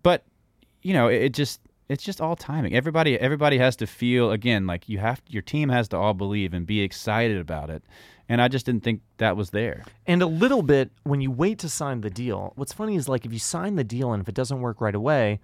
[0.01, 0.23] but
[0.81, 2.73] you know, it, it just it's just all timing.
[2.73, 6.53] Everybody everybody has to feel again like you have your team has to all believe
[6.53, 7.83] and be excited about it.
[8.27, 9.83] And I just didn't think that was there.
[10.07, 12.53] and a little bit when you wait to sign the deal.
[12.55, 14.95] What's funny is like if you sign the deal and if it doesn't work right
[14.95, 15.39] away,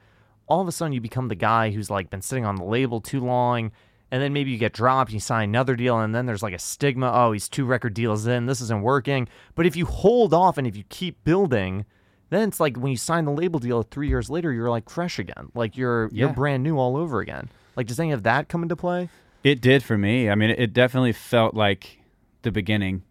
[0.47, 2.99] all of a sudden you become the guy who's like been sitting on the label
[2.99, 3.71] too long
[4.13, 6.53] and then maybe you get dropped and you sign another deal and then there's like
[6.53, 10.33] a stigma oh he's two record deals in this isn't working but if you hold
[10.33, 11.85] off and if you keep building
[12.31, 15.17] then it's like when you sign the label deal three years later you're like fresh
[15.19, 18.63] again like you're you're brand new all over again like does any of that come
[18.63, 19.07] into play
[19.45, 20.29] It did for me.
[20.29, 21.97] I mean, it definitely felt like
[22.41, 23.03] the beginning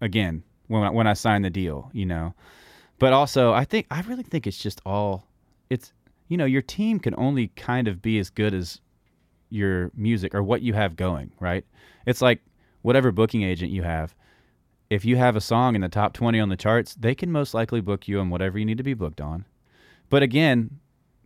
[0.00, 2.34] again when I, when I signed the deal, you know.
[2.98, 5.26] But also, I think I really think it's just all
[5.70, 5.92] it's
[6.28, 8.80] you know, your team can only kind of be as good as
[9.50, 11.64] your music or what you have going, right?
[12.06, 12.40] It's like
[12.82, 14.14] whatever booking agent you have.
[14.90, 17.54] If you have a song in the top 20 on the charts, they can most
[17.54, 19.44] likely book you on whatever you need to be booked on.
[20.10, 20.78] But again,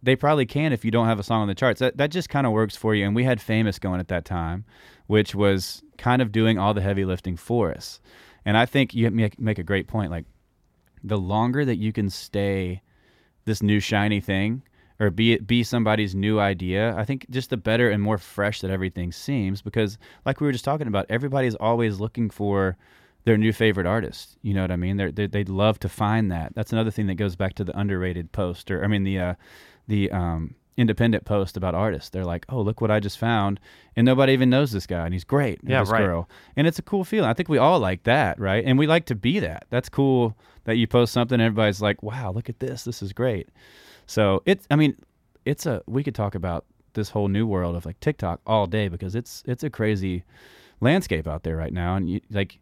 [0.03, 1.81] they probably can if you don't have a song on the charts.
[1.81, 3.05] That that just kind of works for you.
[3.05, 4.65] And we had Famous going at that time,
[5.07, 8.01] which was kind of doing all the heavy lifting for us.
[8.45, 10.11] And I think you make make a great point.
[10.11, 10.25] Like
[11.05, 12.83] the longer that you can stay
[13.45, 14.63] this new shiny thing
[15.01, 18.71] or be be somebody's new idea, I think just the better and more fresh that
[18.71, 22.77] everything seems because like we were just talking about, everybody's always looking for
[23.25, 24.39] their new favorite artist.
[24.43, 24.97] You know what I mean?
[24.97, 26.55] They're, they they'd love to find that.
[26.55, 29.35] That's another thing that goes back to the underrated post or I mean the uh,
[29.89, 32.09] the um, independent post about artists.
[32.09, 33.61] They're like, "Oh, look what I just found,"
[33.97, 35.59] and nobody even knows this guy, and he's great.
[35.59, 36.01] or Yeah, this right.
[36.01, 37.29] girl, and it's a cool feeling.
[37.29, 38.65] I think we all like that, right?
[38.65, 39.67] And we like to be that.
[39.69, 42.85] That's cool that you post something, and everybody's like, "Wow, look at this!
[42.85, 43.49] This is great."
[44.07, 44.97] So it's, I mean,
[45.45, 45.83] it's a.
[45.87, 46.65] We could talk about
[46.95, 50.25] this whole new world of like TikTok all day because it's it's a crazy
[50.81, 52.59] landscape out there right now, and you, like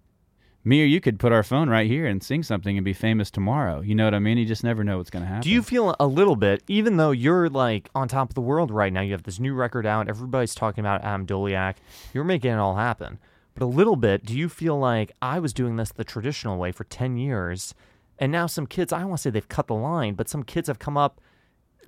[0.67, 3.31] me or you could put our phone right here and sing something and be famous
[3.31, 3.81] tomorrow.
[3.81, 4.37] You know what I mean?
[4.37, 5.43] You just never know what's going to happen.
[5.43, 8.73] Do you feel a little bit, even though you're like on top of the world
[8.73, 11.77] right now, you have this new record out, everybody's talking about Adam Doleac,
[12.13, 13.21] you're making it all happen.
[13.55, 16.73] But a little bit, do you feel like I was doing this the traditional way
[16.73, 17.73] for 10 years,
[18.19, 20.43] and now some kids, I don't want to say they've cut the line, but some
[20.43, 21.21] kids have come up,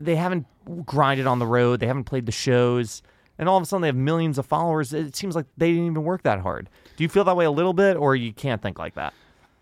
[0.01, 0.47] they haven't
[0.87, 3.03] grinded on the road, they haven't played the shows,
[3.39, 4.93] and all of a sudden they have millions of followers.
[4.93, 6.69] It seems like they didn't even work that hard.
[6.97, 9.15] Do you feel that way a little bit, or you can't think like that?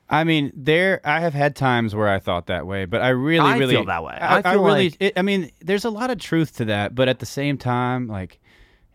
[0.09, 1.01] I mean, there.
[1.05, 3.85] I have had times where I thought that way, but I really, I really feel
[3.87, 4.15] that way.
[4.15, 4.91] I, I feel really.
[4.91, 7.59] like- it, I mean, there's a lot of truth to that, but at the same
[7.59, 8.39] time, like,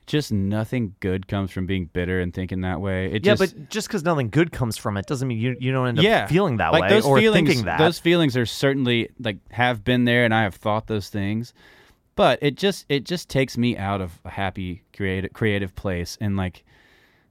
[0.08, 3.08] just nothing good comes from being bitter and thinking that way.
[3.08, 5.72] It Yeah, just, but just because nothing good comes from it doesn't mean you, you
[5.72, 7.78] don't end up yeah, feeling that like way those or feelings, thinking that.
[7.78, 11.54] Those feelings are certainly like have been there, and I have thought those things.
[12.22, 16.38] But it just it just takes me out of a happy creative creative place, and
[16.38, 16.64] like,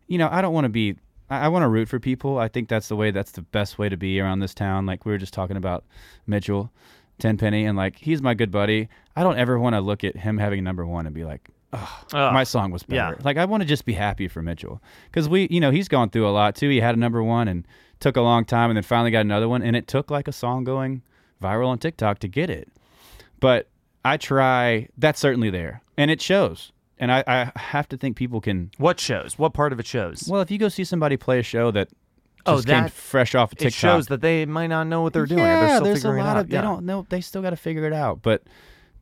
[0.09, 0.97] you know, I don't want to be.
[1.31, 2.39] I, I want to root for people.
[2.39, 3.13] I think that's the way.
[3.13, 4.87] That's the best way to be around this town.
[4.87, 5.85] Like we were just talking about
[6.27, 6.73] Mitchell,
[7.21, 8.89] Tenpenny, and like he's my good buddy.
[9.15, 11.89] I don't ever want to look at him having number one and be like, Ugh.
[12.13, 13.15] my song was better.
[13.17, 13.25] yeah.
[13.25, 16.11] Like I want to just be happy for Mitchell because we, you know, he's gone
[16.11, 16.69] through a lot too.
[16.69, 17.65] He had a number one and
[18.01, 20.33] took a long time, and then finally got another one, and it took like a
[20.33, 21.03] song going
[21.41, 22.67] viral on TikTok to get it.
[23.39, 23.69] But
[24.05, 24.89] I try.
[24.99, 26.73] That's certainly there, and it shows.
[26.99, 28.71] And I, I have to think people can.
[28.77, 29.39] What shows?
[29.39, 30.29] What part of it shows?
[30.29, 31.89] Well, if you go see somebody play a show that
[32.47, 35.03] Oh, just came that- fresh off of TikTok, it shows that they might not know
[35.03, 35.41] what they're doing.
[35.41, 36.63] Yeah, they're still there's a lot of they yeah.
[36.63, 37.07] don't know.
[37.09, 38.23] They still got to figure it out.
[38.23, 38.43] But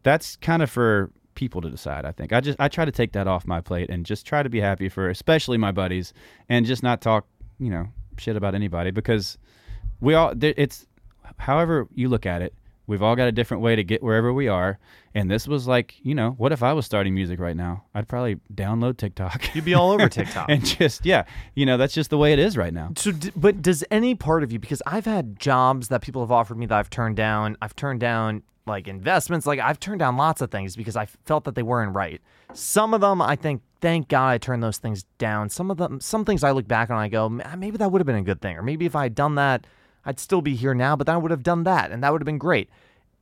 [0.02, 2.04] that's kind of for people to decide.
[2.04, 4.42] I think I just I try to take that off my plate and just try
[4.42, 6.12] to be happy for especially my buddies
[6.48, 7.26] and just not talk
[7.60, 9.38] you know shit about anybody because
[10.00, 10.86] we all it's
[11.36, 12.54] however you look at it.
[12.88, 14.78] We've all got a different way to get wherever we are,
[15.14, 17.84] and this was like, you know, what if I was starting music right now?
[17.94, 19.54] I'd probably download TikTok.
[19.54, 20.46] You'd be all over TikTok.
[20.48, 21.24] and just yeah,
[21.54, 22.90] you know, that's just the way it is right now.
[22.96, 24.58] So, d- but does any part of you?
[24.58, 27.56] Because I've had jobs that people have offered me that I've turned down.
[27.62, 29.46] I've turned down like investments.
[29.46, 32.20] Like I've turned down lots of things because I felt that they weren't right.
[32.54, 35.50] Some of them, I think, thank God I turned those things down.
[35.50, 38.06] Some of them, some things I look back on, I go, maybe that would have
[38.06, 39.66] been a good thing, or maybe if I had done that,
[40.04, 40.96] I'd still be here now.
[40.96, 42.68] But then I would have done that, and that would have been great.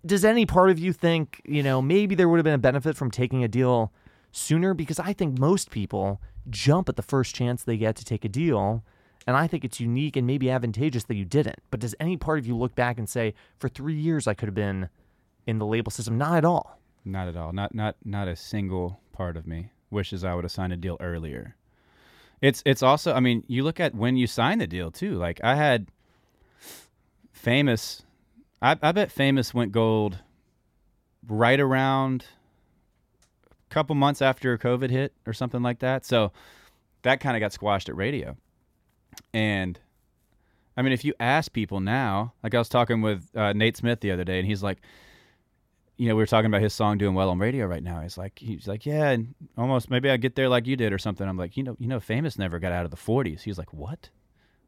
[0.05, 2.97] Does any part of you think, you know, maybe there would have been a benefit
[2.97, 3.93] from taking a deal
[4.31, 4.75] sooner?
[4.75, 8.29] Because I think most people jump at the first chance they get to take a
[8.29, 8.85] deal.
[9.27, 11.59] And I think it's unique and maybe advantageous that you didn't.
[11.71, 14.47] But does any part of you look back and say, for three years I could
[14.47, 14.89] have been
[15.47, 16.17] in the label system?
[16.17, 16.79] Not at all.
[17.05, 17.53] Not at all.
[17.53, 20.97] Not not not a single part of me wishes I would have signed a deal
[21.01, 21.57] earlier.
[22.41, 25.15] It's it's also I mean, you look at when you sign the deal too.
[25.15, 25.89] Like I had
[27.37, 28.03] famous
[28.61, 30.19] I I bet famous went gold
[31.29, 32.25] right around
[33.71, 36.05] a couple months after COVID hit or something like that.
[36.05, 36.33] So
[37.03, 38.37] that kind of got squashed at radio.
[39.33, 39.79] And
[40.77, 44.01] I mean, if you ask people now, like I was talking with uh, Nate Smith
[44.01, 44.79] the other day, and he's like,
[45.97, 48.01] you know, we were talking about his song doing well on radio right now.
[48.01, 50.99] He's like, he's like, yeah, and almost maybe I get there like you did or
[50.99, 51.27] something.
[51.27, 53.43] I'm like, you know, you know, famous never got out of the 40s.
[53.43, 54.11] He's like, what?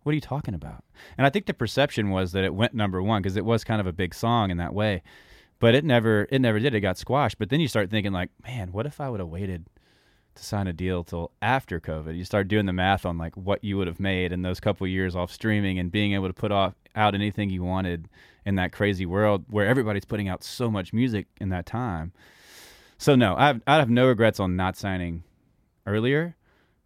[0.09, 0.85] What are you talking about?
[1.19, 3.79] And I think the perception was that it went number one because it was kind
[3.79, 5.03] of a big song in that way,
[5.59, 6.75] but it never, it never did.
[6.75, 7.39] It got squashed.
[7.39, 9.67] But then you start thinking like, man, what if I would have waited
[10.35, 12.17] to sign a deal till after COVID?
[12.17, 14.87] You start doing the math on like what you would have made in those couple
[14.87, 18.09] years off streaming and being able to put off out anything you wanted
[18.47, 22.15] in that crazy world where everybody's putting out so much music in that time.
[22.97, 25.25] So no, I have, I have no regrets on not signing
[25.87, 26.35] earlier.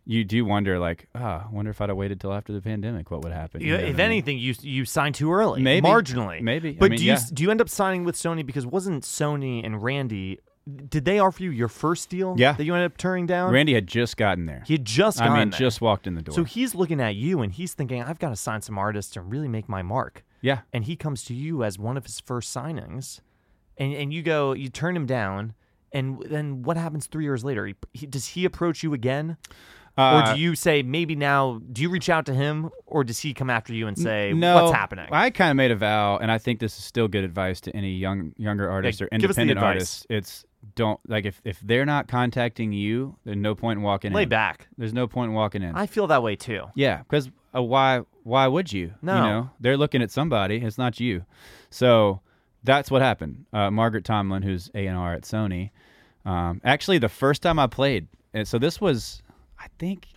[0.05, 3.11] You do wonder, like, ah, I wonder if I'd have waited till after the pandemic,
[3.13, 3.61] what would happen?
[3.61, 4.01] You know if I mean?
[4.01, 5.87] anything, you you signed too early, Maybe.
[5.87, 6.71] marginally, Maybe.
[6.71, 7.21] I But mean, do you yeah.
[7.33, 10.41] do you end up signing with Sony because wasn't Sony and Randy?
[10.89, 12.35] Did they offer you your first deal?
[12.39, 12.53] Yeah.
[12.53, 13.53] that you ended up turning down.
[13.53, 14.63] Randy had just gotten there.
[14.67, 15.59] he had just I mean, there.
[15.59, 16.35] just walked in the door.
[16.35, 19.31] so he's looking at you and he's thinking, I've got to sign some artists and
[19.31, 20.25] really make my mark.
[20.41, 23.21] yeah, and he comes to you as one of his first signings,
[23.79, 25.55] and and you go, you turn him down,
[25.93, 27.67] and then what happens three years later?
[27.67, 29.37] He, he, does he approach you again,
[29.97, 31.61] uh, or do you say maybe now?
[31.73, 34.65] Do you reach out to him, or does he come after you and say, no,
[34.65, 37.25] "What's happening?" I kind of made a vow, and I think this is still good
[37.25, 40.07] advice to any young younger artist or us the independent artist.
[40.09, 44.23] It's don't like if if they're not contacting you, there's no point in walking Lay
[44.23, 44.29] in.
[44.29, 44.69] back.
[44.79, 45.75] There's no point in walking in.
[45.75, 46.67] I feel that way too.
[46.75, 48.03] Yeah, because uh, why?
[48.23, 48.95] Why would you?
[49.03, 49.17] No.
[49.17, 50.57] you know they're looking at somebody.
[50.59, 51.25] It's not you.
[51.71, 52.21] So
[52.65, 53.47] that's what happened.
[53.53, 55.71] Uh, Margaret Tomlin, who's A and R at Sony,
[56.25, 59.22] um, actually the first time I played, and so this was,
[59.63, 60.09] I think,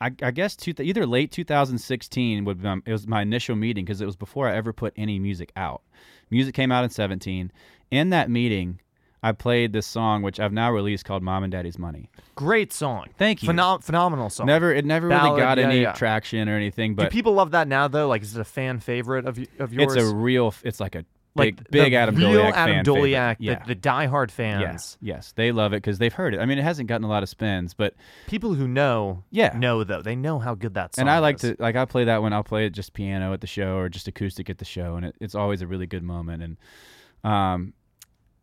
[0.00, 3.84] I, I guess two, either late 2016 would be, um, it was my initial meeting
[3.84, 5.82] because it was before I ever put any music out.
[6.30, 7.50] Music came out in 17.
[7.90, 8.80] In that meeting,
[9.22, 13.06] I played this song, which I've now released called "Mom and Daddy's Money." Great song.
[13.18, 13.48] Thank you.
[13.48, 14.46] Phenom- phenomenal song.
[14.46, 15.92] Never, it never really got yeah, any yeah.
[15.92, 18.06] traction or anything, Do but people love that now though?
[18.06, 19.96] Like, is it a fan favorite of of yours?
[19.96, 20.54] it's a real.
[20.62, 21.04] It's like a
[21.36, 23.64] like big, Adam real Doleac Adam Doleac, the, Yeah.
[23.64, 26.40] the diehard fans, Yes, yes, they love it because they've heard it.
[26.40, 27.94] I mean, it hasn't gotten a lot of spins, but
[28.26, 29.56] people who know, Yeah.
[29.56, 30.02] know though.
[30.02, 31.02] They know how good that song.
[31.02, 31.02] Is.
[31.02, 31.42] And I like is.
[31.42, 33.88] to like I play that when I'll play it just piano at the show or
[33.88, 36.42] just acoustic at the show, and it, it's always a really good moment.
[36.42, 36.56] And
[37.24, 37.72] um,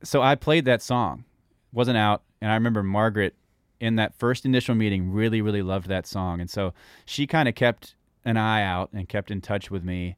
[0.04, 1.24] so I played that song,
[1.72, 3.36] wasn't out, and I remember Margaret
[3.80, 6.74] in that first initial meeting really really loved that song, and so
[7.06, 10.16] she kind of kept an eye out and kept in touch with me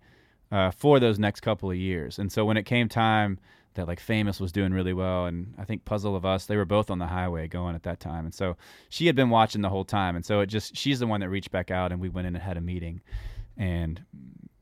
[0.51, 2.19] uh, for those next couple of years.
[2.19, 3.39] And so when it came time
[3.73, 6.65] that like Famous was doing really well, and I think Puzzle of Us, they were
[6.65, 8.25] both on the highway going at that time.
[8.25, 8.55] And so
[8.89, 10.15] she had been watching the whole time.
[10.15, 12.35] And so it just, she's the one that reached back out, and we went in
[12.35, 13.01] and had a meeting
[13.57, 14.01] and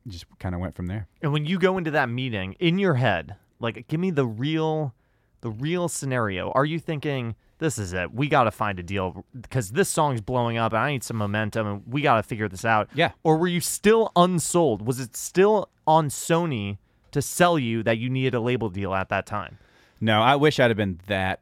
[0.08, 1.08] just kind of went from there.
[1.22, 4.94] And when you go into that meeting in your head, like give me the real
[5.42, 6.52] the real scenario.
[6.52, 8.14] Are you thinking this is it?
[8.14, 11.18] We got to find a deal because this song's blowing up and I need some
[11.18, 12.90] momentum and we got to figure this out.
[12.94, 13.12] Yeah.
[13.24, 14.86] Or were you still unsold?
[14.86, 16.78] Was it still on Sony
[17.12, 19.58] to sell you that you needed a label deal at that time?
[20.02, 21.40] No, I wish I'd have been that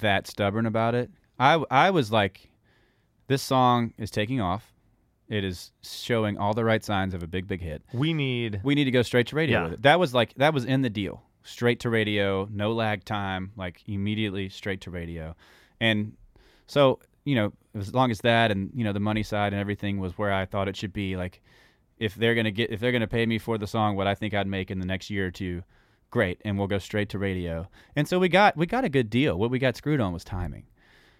[0.00, 1.10] that stubborn about it.
[1.38, 2.48] I I was like,
[3.26, 4.72] this song is taking off.
[5.28, 7.82] It is showing all the right signs of a big big hit.
[7.92, 9.64] We need We need to go straight to radio Yeah.
[9.64, 9.82] with it.
[9.82, 11.22] That was like that was in the deal.
[11.44, 15.36] Straight to radio, no lag time, like immediately straight to radio.
[15.80, 16.16] And
[16.66, 20.00] so, you know, as long as that and, you know, the money side and everything
[20.00, 21.42] was where I thought it should be, like
[21.98, 24.06] if they're going to get if they're going to pay me for the song what
[24.06, 25.62] I think I'd make in the next year or two,
[26.10, 27.68] great, and we'll go straight to radio.
[27.96, 29.38] And so we got we got a good deal.
[29.38, 30.64] What we got screwed on was timing.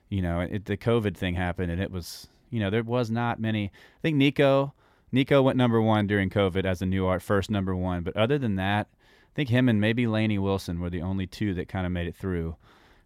[0.08, 3.40] You know, it, the COVID thing happened and it was, you know, there was not
[3.40, 3.66] many.
[3.66, 4.72] I think Niko
[5.12, 8.36] Niko went number 1 during COVID as a new art first number 1, but other
[8.36, 8.88] than that,
[9.34, 12.16] think him and maybe Lainey Wilson were the only two that kind of made it
[12.16, 12.56] through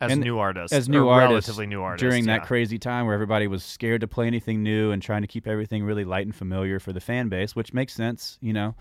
[0.01, 3.15] as and new artists, as new artists relatively new artists during that crazy time where
[3.15, 6.35] everybody was scared to play anything new and trying to keep everything really light and
[6.37, 8.77] familiar for the fan base, which makes sense, you know.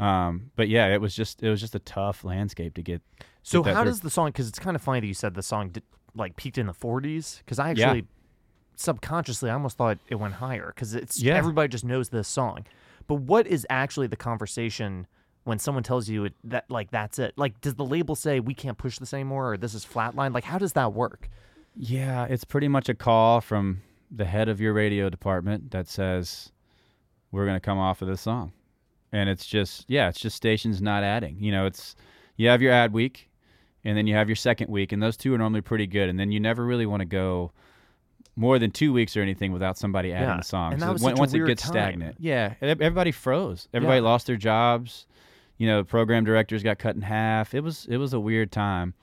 [0.00, 3.02] Um, but yeah, it was just it was just a tough landscape to get.
[3.42, 3.90] So get how through.
[3.92, 4.26] does the song?
[4.28, 5.82] Because it's kind of funny that you said the song did,
[6.14, 7.38] like peaked in the 40s.
[7.38, 8.04] Because I actually
[8.76, 11.36] subconsciously I almost thought it went higher because it's Yeah.
[11.36, 12.64] everybody just knows this song.
[13.06, 15.06] But what is actually the conversation
[15.48, 17.32] when someone tells you it, that like that's it?
[17.36, 20.34] Like, does the label say we can't push this anymore or this is flatline?
[20.34, 21.28] Like, how does that work?
[21.74, 23.80] Yeah, it's pretty much a call from
[24.10, 26.52] the head of your radio department that says
[27.32, 28.52] we're going to come off of this song.
[29.12, 31.36] And it's just yeah, it's just stations not adding.
[31.40, 31.96] You know, it's
[32.36, 33.30] you have your ad week
[33.84, 36.20] and then you have your second week and those two are normally pretty good and
[36.20, 37.52] then you never really want to go
[38.36, 40.72] more than 2 weeks or anything without somebody adding Yeah, the song.
[40.74, 41.72] and that was when- such a once it gets time.
[41.72, 42.16] stagnant.
[42.20, 43.66] Yeah, everybody froze.
[43.74, 44.04] Everybody Yeah.
[44.04, 45.06] lost their jobs.
[45.58, 47.54] You know, program directors got cut in half.
[47.54, 48.94] It was it was a weird time.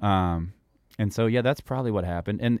[0.00, 0.52] Um
[0.98, 2.40] and so yeah, that's probably what happened.
[2.42, 2.60] And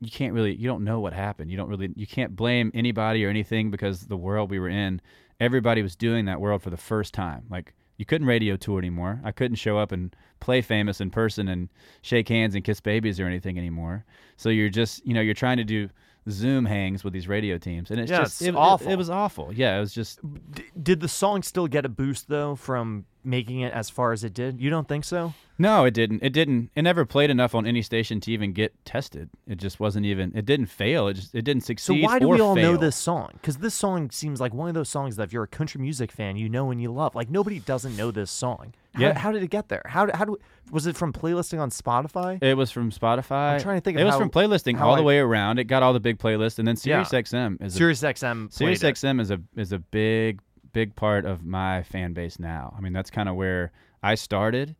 [0.00, 1.50] you can't really you don't know what happened.
[1.50, 5.00] You don't really you can't blame anybody or anything because the world we were in,
[5.40, 7.44] everybody was doing that world for the first time.
[7.50, 9.20] Like you couldn't radio tour anymore.
[9.22, 11.68] I couldn't show up and play famous in person and
[12.02, 14.04] shake hands and kiss babies or anything anymore.
[14.36, 15.88] So you're just, you know, you're trying to do
[16.30, 18.90] Zoom hangs with these radio teams, and it's Yeah, just it's it, it- awful.
[18.90, 19.52] It, was awful.
[19.52, 20.20] Yeah, it was just
[20.52, 24.22] D- did the song still get a boost though from making it as far as
[24.24, 24.60] it did?
[24.60, 25.34] You don't think so?
[25.58, 26.22] No, it didn't.
[26.22, 26.70] It didn't.
[26.74, 29.30] It never played enough on any station to even get tested.
[29.46, 30.32] It just wasn't even.
[30.36, 31.08] It didn't fail.
[31.08, 31.34] It just.
[31.34, 31.84] It didn't succeed.
[31.84, 32.04] So succeed.
[32.06, 33.30] why do or we all know this song?
[33.34, 36.10] Because this song seems like one of those songs that if you're a country music
[36.12, 37.14] fan, you know and you love.
[37.14, 38.74] Like nobody doesn't know this song.
[38.94, 39.18] How, Yeah.
[39.18, 39.82] how did it get there?
[39.86, 40.36] How how do
[40.70, 42.42] was it from playlisting on Spotify?
[42.42, 43.54] It was from Spotify.
[43.54, 45.58] I'm trying to think of It was how- from playlisting all the way around.
[45.58, 47.02] It got all the big playlists, and then Yeah.
[47.02, 48.48] SiriusXM is a, Sirius XM.
[48.48, 48.94] played Sirius it.
[48.96, 50.40] XM is a is a big
[50.72, 52.74] big part of my fan base now.
[52.76, 54.74] I mean, that's kind of where I started,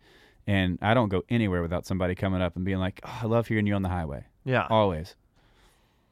[0.47, 3.49] and I don't go anywhere without somebody coming up and being like, oh, "I love
[3.49, 5.15] hearing you on the highway." Yeah, Always.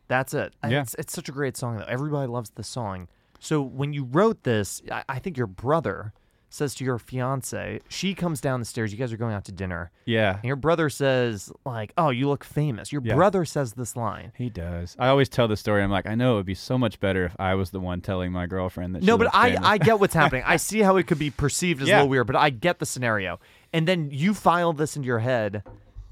[0.09, 0.55] that's it.
[0.69, 0.83] Yeah.
[0.83, 1.85] It's, it's such a great song though.
[1.85, 3.09] Everybody loves the song.
[3.39, 6.13] So when you wrote this, I, I think your brother
[6.53, 8.93] says to your fiance, she comes down the stairs.
[8.93, 10.35] You guys are going out to dinner, Yeah.
[10.35, 13.15] and your brother says like, "Oh, you look famous." Your Yeah.
[13.15, 14.33] brother says this line.
[14.37, 14.97] He does.
[14.99, 15.83] I always tell the story.
[15.83, 18.01] I'm like, I know it would be so much better if I was the one
[18.01, 19.03] telling my girlfriend that.
[19.05, 19.65] No, but I, famous.
[19.69, 20.43] I get what's happening.
[20.45, 22.87] I see how it could be perceived as a little weird, but I get the
[22.87, 23.39] scenario.
[23.73, 25.63] And then you file this into your head,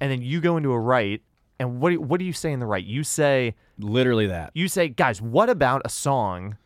[0.00, 1.22] and then you go into a write.
[1.58, 2.84] And what do, what do you say in the write?
[2.84, 4.52] You say literally that.
[4.54, 6.56] you say, guys, what about a song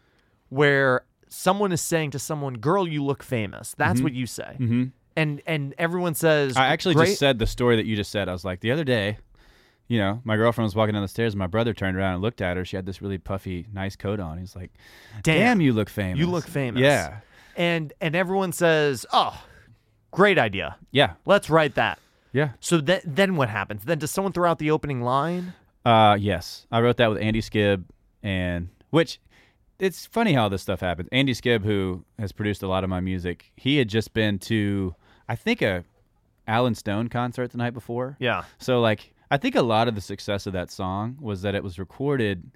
[0.51, 4.55] where someone is saying to someone, "Girl, you look famous." That's what you say.
[4.59, 4.85] hmm
[5.17, 8.29] And and everyone says, I actually just said the story that you just said.
[8.29, 9.19] I was like, the other day,
[9.89, 12.23] you know, my girlfriend was walking down the stairs, and my brother turned around and
[12.23, 12.65] looked at her.
[12.65, 14.39] She had this really puffy, nice coat on.
[14.39, 14.71] He's like,
[15.23, 15.39] Damn.
[15.39, 16.19] "Damn, you look famous.
[16.19, 16.81] You look famous.
[16.81, 17.19] Yeah,
[17.57, 19.43] and and everyone says, "Oh,
[20.11, 20.77] great idea.
[20.91, 21.15] yeah.
[21.27, 21.99] Let's write that."
[22.33, 22.51] Yeah.
[22.61, 23.85] So that then what happens?
[23.85, 25.53] Then does someone throw out the opening line?
[25.85, 27.85] Uh, yes, I wrote that with Andy Skib
[28.23, 29.19] and which
[29.83, 31.09] it's funny how this stuff happens.
[31.11, 34.95] Andy Skib, who has produced a lot of my music, he had just been to
[35.29, 35.85] I think a
[36.47, 38.17] Allen Stone concert the night before.
[38.21, 38.45] Yeah.
[38.59, 41.63] So like I think a lot of the success of that song was that it
[41.65, 42.51] was recorded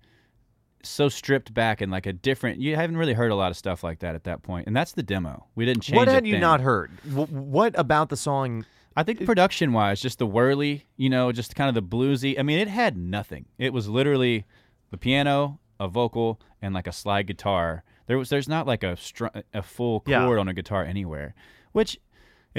[0.83, 2.61] so stripped back and like a different.
[2.61, 4.67] You haven't really heard a lot of stuff like that at that point.
[4.69, 5.47] and that's the demo.
[5.57, 5.97] We didn't change.
[5.97, 6.41] What had you thing.
[6.41, 6.91] not heard?
[7.09, 8.65] W- what about the song?
[8.97, 12.39] I think production wise, just the whirly, you know, just kind of the bluesy.
[12.39, 13.47] I mean, it had nothing.
[13.59, 14.45] It was literally
[14.91, 17.85] the piano, a vocal, and like a slide guitar.
[18.07, 20.39] There was there's not like a str- a full chord Yeah.
[20.41, 21.35] on a guitar anywhere,
[21.73, 22.01] which at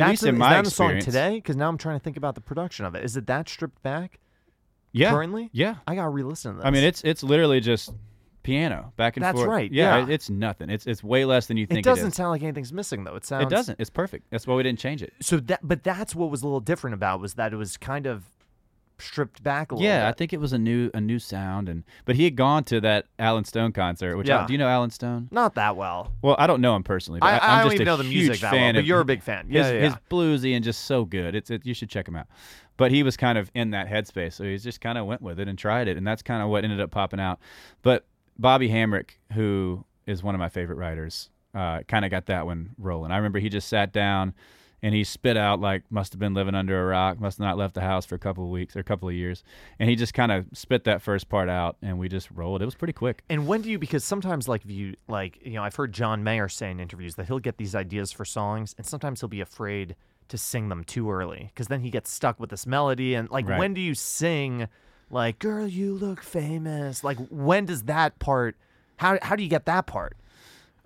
[0.02, 1.36] That's least a- in is my that a song today?
[1.36, 3.04] Because now I'm trying to think about the production of it.
[3.04, 4.20] Is it that stripped back
[4.92, 5.50] Yeah, currently?
[5.54, 5.76] yeah.
[5.88, 6.66] I gotta re-listen to this.
[6.66, 7.94] I mean, it's it's literally just
[8.44, 9.50] piano back and That's forth.
[9.50, 10.04] right, Yeah, yeah.
[10.04, 10.70] it- it's nothing.
[10.70, 11.80] It's it's way less than you think.
[11.80, 12.16] it doesn't it is.
[12.16, 13.16] sound like anything's missing though.
[13.16, 13.44] It sounds.
[13.44, 13.80] It doesn't.
[13.80, 14.28] It's perfect.
[14.30, 15.14] That's why we didn't change it.
[15.22, 18.06] So that, but that's what was a little different about was that it was kind
[18.06, 18.24] of
[19.00, 19.88] stripped back a little.
[19.88, 22.64] Yeah, I think it was a new a new sound, and but he had gone
[22.66, 24.18] to that Allen Stone concert.
[24.18, 24.48] Which I- Yeah.
[24.48, 25.28] do you know Allen Stone?
[25.32, 26.12] not that well.
[26.22, 27.20] Well, I don't know him personally.
[27.20, 28.62] But I, I, I am don't just even a know the huge music that fan
[28.62, 29.48] well, but of you're a big fan.
[29.50, 31.36] his, Yeah, yeah, his bluesy and just so good.
[31.36, 32.28] It's it, you should check him out.
[32.78, 35.40] But he was kind of in that headspace, so he just kind of went with
[35.40, 37.40] it and tried it, and that's kind of what ended up popping out.
[37.82, 38.06] But
[38.38, 42.76] Bobby Hamrick, who is one of my favorite writers, uh, kind of got that one
[42.78, 43.12] rolling.
[43.12, 44.36] I remember he just sat down
[44.88, 47.58] and he spit out like must have been living under a rock, must have not
[47.58, 49.44] left the house for a couple of weeks or a couple of years,
[49.80, 52.62] and he just kind of spit that first part out, and we just rolled.
[52.62, 53.22] It was pretty quick.
[53.30, 53.78] And when do you?
[53.78, 57.16] Because sometimes, like, if you like, you know, I've heard John Mayer say in interviews
[57.16, 59.98] that he'll get these ideas for songs, and sometimes he'll be afraid
[60.30, 63.14] to sing them too early because then he gets stuck with this melody.
[63.14, 63.60] And like, Right.
[63.60, 64.70] when do you sing,
[65.10, 67.04] like, "Girl, you look famous"?
[67.04, 68.56] Like, when does that part?
[68.98, 70.16] How how do you get that part?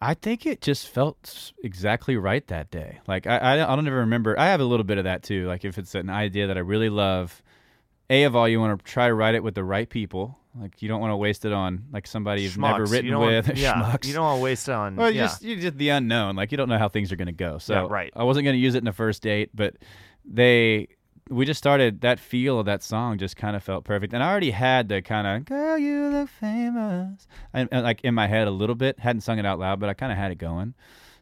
[0.01, 2.99] I think it just felt exactly right that day.
[3.07, 4.37] Like I, I, I don't ever remember.
[4.39, 5.47] I have a little bit of that too.
[5.47, 7.41] Like if it's an idea that I really love,
[8.09, 10.37] a of all you want to try to write it with the right people.
[10.59, 12.87] Like you don't want to waste it on like somebody you've never Schmucks.
[12.87, 13.57] You written want- with.
[13.57, 14.05] yeah, schmucks.
[14.05, 14.99] you don't want to waste it on.
[14.99, 15.23] Or yeah.
[15.23, 16.35] just you just the unknown.
[16.35, 17.57] Like you don't know how things are going to go.
[17.59, 18.11] So Yeah, right.
[18.15, 19.75] I wasn't going to use it in the first date, but
[20.25, 20.89] they
[21.31, 24.13] we just started that feel of that song just kind of felt perfect.
[24.13, 28.13] And I already had the kind of girl you look famous and, and, like in
[28.13, 28.99] my head a little bit.
[28.99, 30.73] Hadn't sung it out loud, but I kind of had it going.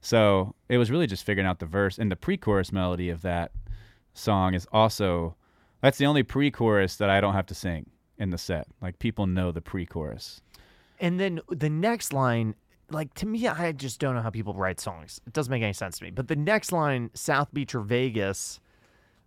[0.02, 3.52] So it was really just figuring out the verse and the pre-chorus melody of that
[4.14, 5.36] song is also
[5.82, 8.68] that's the only pre-chorus that I don't have to sing in the set.
[8.82, 10.42] Like people know the pre-chorus.
[11.00, 12.56] And then the next line,
[12.90, 15.22] like to me, I just don't know how people write songs.
[15.28, 16.10] It doesn't make any sense to me.
[16.10, 18.60] But the next line, South Beach or Vegas,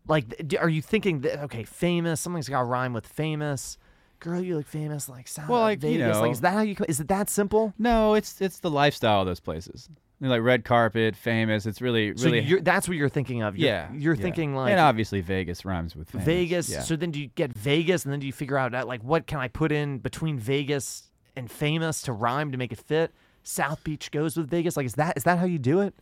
[0.08, 2.20] like, are you thinking that okay, famous?
[2.20, 3.78] Something's got to rhyme with famous.
[4.20, 6.18] Girl, you look famous, like South Well, like, you Vegas.
[6.18, 6.76] like, is that how you?
[6.88, 7.74] Is it that simple?
[7.78, 9.88] No, it's it's the lifestyle of those places.
[10.20, 11.66] You know, like red carpet, famous.
[11.66, 13.56] It's really So really you're, that's what you're thinking of.
[13.56, 13.88] You're, yeah.
[13.92, 14.22] you're yeah.
[14.22, 16.24] thinking like and obviously Vegas rhymes with famous.
[16.24, 16.70] Vegas.
[16.70, 16.82] Yeah.
[16.82, 19.38] So then do you get Vegas, and then do you figure out like what can
[19.38, 23.12] I put in between Vegas and famous to rhyme to make it fit?
[23.42, 24.76] South Beach goes with Vegas.
[24.76, 25.94] Like, is that is that how you do it?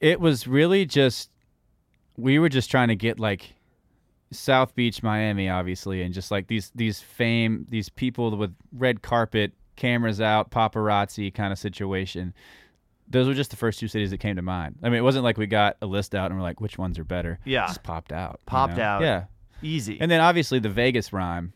[0.00, 1.30] it was really just
[2.16, 3.54] we were just trying to get like
[4.32, 9.52] South Beach, Miami, obviously, and just like these these fame these people with red carpet,
[9.76, 12.34] cameras out, paparazzi kind of situation.
[13.08, 14.76] Those were just the first two cities that came to mind.
[14.82, 16.98] I mean, it wasn't like we got a list out and we're like, which ones
[16.98, 17.38] are better.
[17.44, 17.62] Yeah.
[17.64, 18.32] It just popped out.
[18.40, 18.82] you Popped know?
[18.82, 19.02] out.
[19.02, 19.24] Yeah,
[19.62, 19.96] Easy.
[20.00, 21.52] and then obviously the Vegas rhyme,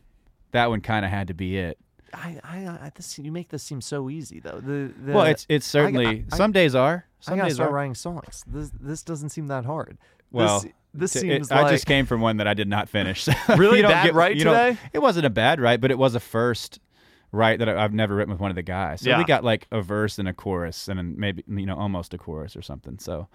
[0.51, 1.77] that one kind of had to be it.
[2.13, 4.61] I, I, I this, you make this seem so easy though.
[4.61, 7.05] The, the well, it's it's certainly I- some days are.
[7.05, 7.73] I Some gotta days start are.
[7.73, 8.43] writing songs.
[8.47, 9.97] This this doesn't seem that hard.
[10.31, 12.67] Well, this, this T- it- seems like I just came from one that I did
[12.67, 13.27] not finish.
[13.57, 14.77] Really You don't bad write today?
[14.93, 16.79] It wasn't a bad write, but it was a first
[17.31, 19.01] write that I- I've never written with one of the guys.
[19.01, 19.17] So Yeah.
[19.17, 22.17] we got like a verse and a chorus, and then maybe you know almost a
[22.17, 22.97] chorus or something.
[22.99, 23.27] So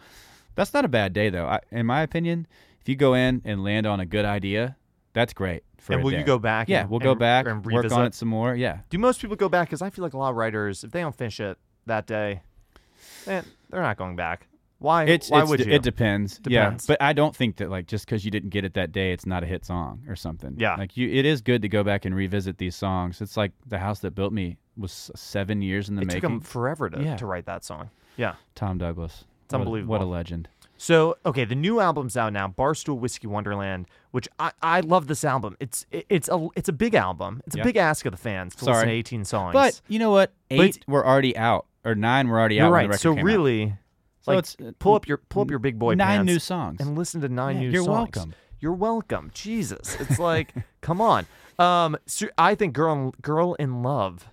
[0.55, 1.47] that's not a bad day though.
[1.47, 2.47] I, in my opinion,
[2.80, 4.76] if you go in and land on a good idea,
[5.12, 5.62] that's great.
[5.78, 8.07] For And will you go back Yeah, and- we'll go and- back, and work on
[8.07, 8.55] it some more.
[8.55, 8.78] Yeah.
[8.90, 9.68] Do most people go back?
[9.68, 12.42] Because I feel like a lot of writers, if they don't finish it that day,
[13.24, 13.42] they're
[13.72, 14.47] not going back.
[14.79, 15.05] Why?
[15.05, 15.72] It's, why it's would you?
[15.72, 16.39] It depends.
[16.47, 19.12] Yeah, but I don't think that like just because you didn't get it that day,
[19.12, 20.55] it's not a hit song or something.
[20.59, 20.74] Yeah.
[20.77, 23.20] like you, it is good to go back and revisit these songs.
[23.22, 26.41] It's like the house that built me was seven years in the it took making.
[26.41, 27.16] forever to, Yeah.
[27.16, 27.89] to write that song.
[28.18, 28.35] Yeah.
[28.55, 29.24] Tom Douglas.
[29.47, 29.93] It's What unbelievable.
[29.93, 30.49] What a legend.
[30.77, 35.24] So okay, the new album's out now, Barstool Whiskey Wonderland, which I, I love this
[35.24, 35.57] album.
[35.59, 37.41] It's it, it's a it's a big album.
[37.47, 37.64] It's a Yeah.
[37.64, 38.87] big ask of the fans to listen Sorry.
[38.89, 39.55] to 18 songs.
[39.55, 40.33] But you know what?
[40.51, 42.68] But Eight were already out, or nine were already you're out.
[42.68, 42.89] the right.
[42.91, 43.24] record So came out.
[44.27, 46.39] So like, it's, uh, pull up your pull up your big boy nine pants new
[46.39, 46.81] songs.
[46.81, 48.14] and listen to nine Yeah, new you're songs.
[48.16, 48.35] welcome.
[48.61, 49.31] You're welcome.
[49.35, 50.53] Jesus, it's like
[50.83, 51.27] come on.
[51.59, 54.29] Um, so I think girl Girl in Love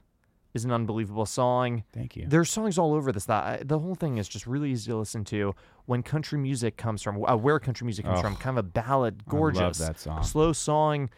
[0.54, 1.84] is an unbelievable song.
[1.94, 2.26] Thank you.
[2.28, 3.26] There's songs all over this.
[3.26, 5.56] That I- the whole thing is just really easy to listen to.
[5.86, 8.68] When country music comes from, uh, where country music comes Oh, from, kind of a
[8.70, 10.24] ballad, I love gorgeous, that song.
[10.24, 11.10] slow song.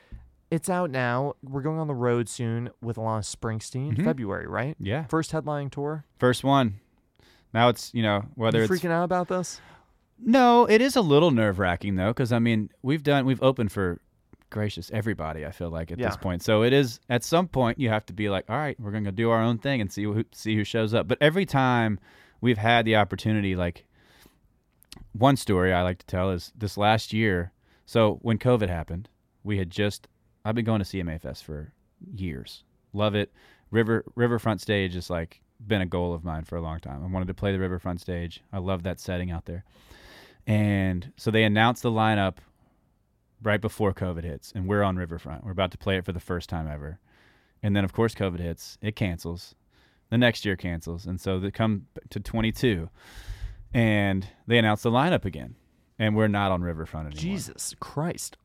[0.51, 1.33] It's out now.
[1.43, 4.03] We're going on the road soon with Alana Springsteen, Mhm.
[4.05, 4.75] February, right?
[4.79, 5.03] Yeah.
[5.07, 6.05] First headlining tour.
[6.17, 6.75] First one.
[7.55, 9.61] Now it's you know whether you it's freaking out about this?
[10.19, 13.71] no, it is a little nerve wracking though because I mean we've done we've opened
[13.71, 14.01] for
[14.49, 16.43] gracious everybody I feel like at this point.
[16.43, 19.13] So it is at some point you have to be like all right we're gonna
[19.13, 21.07] do our own thing and see who see who shows up.
[21.07, 21.97] But every time
[22.41, 23.85] we've had the opportunity like
[25.13, 27.53] one story I like to tell is this last year.
[27.85, 29.07] So when COVID happened
[29.45, 30.09] we had just
[30.43, 31.71] I've been going to CMA Fest for
[32.13, 32.65] years.
[32.91, 33.31] Love it.
[33.71, 37.07] River riverfront stage is like been a goal of mine for a long time I
[37.07, 39.63] wanted to play the riverfront stage I love that setting out there
[40.47, 42.37] and so they announced the lineup
[43.41, 45.43] right before COVID hits, and we're on Riverfront.
[45.45, 46.99] We're about to play it for the first time ever.
[47.63, 48.77] And then, of course, COVID hits.
[48.81, 49.55] It cancels.
[50.09, 51.05] The next year cancels.
[51.05, 52.89] And so they come to 22,
[53.73, 55.55] and they announce the lineup again.
[55.97, 57.21] And we're not on Riverfront anymore.
[57.21, 58.37] Jesus Christ!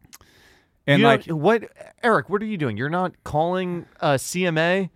[0.86, 1.64] And You like, what,
[2.02, 2.30] Eric?
[2.30, 2.76] What are you doing?
[2.76, 4.90] You're not calling uh, CMA,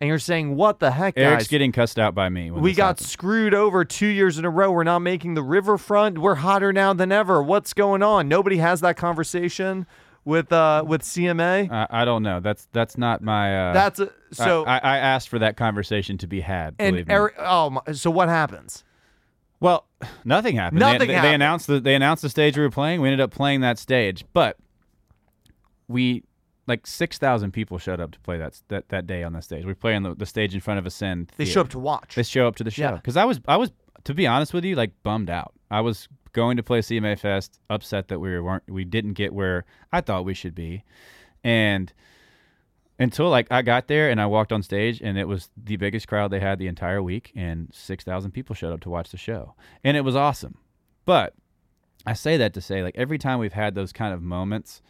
[0.00, 1.24] and you're saying, "What the heck, guys?
[1.24, 2.50] Eric's getting cussed out by me.
[2.50, 3.10] When we got happens.
[3.10, 4.70] screwed over two years in a row.
[4.70, 6.18] We're not making the riverfront.
[6.18, 7.42] We're hotter now than ever.
[7.42, 8.28] What's going on?
[8.28, 9.86] Nobody has that conversation
[10.24, 11.70] with uh with CMA.
[11.70, 12.40] I, I don't know.
[12.40, 13.70] That's that's not my.
[13.70, 14.64] Uh, That's a, so.
[14.64, 16.74] I, I asked for that conversation to be had.
[16.78, 17.04] and.
[17.10, 18.84] Eric, oh, my, so what happens?
[19.60, 19.86] Well,
[20.24, 20.80] nothing happened.
[20.80, 21.30] Nothing they, they, happened.
[21.30, 23.00] they announced the they announced the stage we were playing.
[23.00, 24.56] We ended up playing that stage, but
[25.86, 26.24] we
[26.70, 29.66] like six thousand people showed up to play that that, that day on the stage.
[29.66, 31.30] We play on the, the stage in front of a Ascend.
[31.36, 32.14] They show up to watch.
[32.14, 32.96] They show up to the show Yeah.
[32.96, 33.70] because I was I was
[34.04, 35.52] to be honest with you like bummed out.
[35.70, 39.64] I was going to play CMA Fest, upset that we weren't we didn't get where
[39.92, 40.84] I thought we should be,
[41.44, 41.92] and
[42.98, 46.06] until like I got there and I walked on stage and it was the biggest
[46.06, 49.16] crowd they had the entire week and six thousand people showed up to watch the
[49.16, 50.56] show and it was awesome.
[51.06, 51.34] But
[52.06, 54.82] I say that to say like every time we've had those kind of moments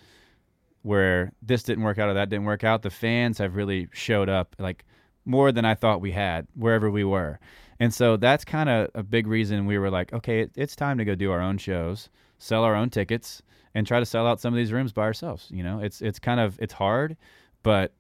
[0.82, 4.28] where this didn't work out or that didn't work out, the fans have really showed
[4.28, 4.84] up like
[5.24, 7.38] more than I thought we had wherever we were.
[7.78, 10.98] And so that's kind of a big reason we were like, okay, it, it's time
[10.98, 13.42] to go do our own shows, sell our own tickets,
[13.74, 15.46] and try to sell out some of these rooms by ourselves.
[15.50, 17.16] You know, it's it's kind of it's hard,
[17.62, 17.92] but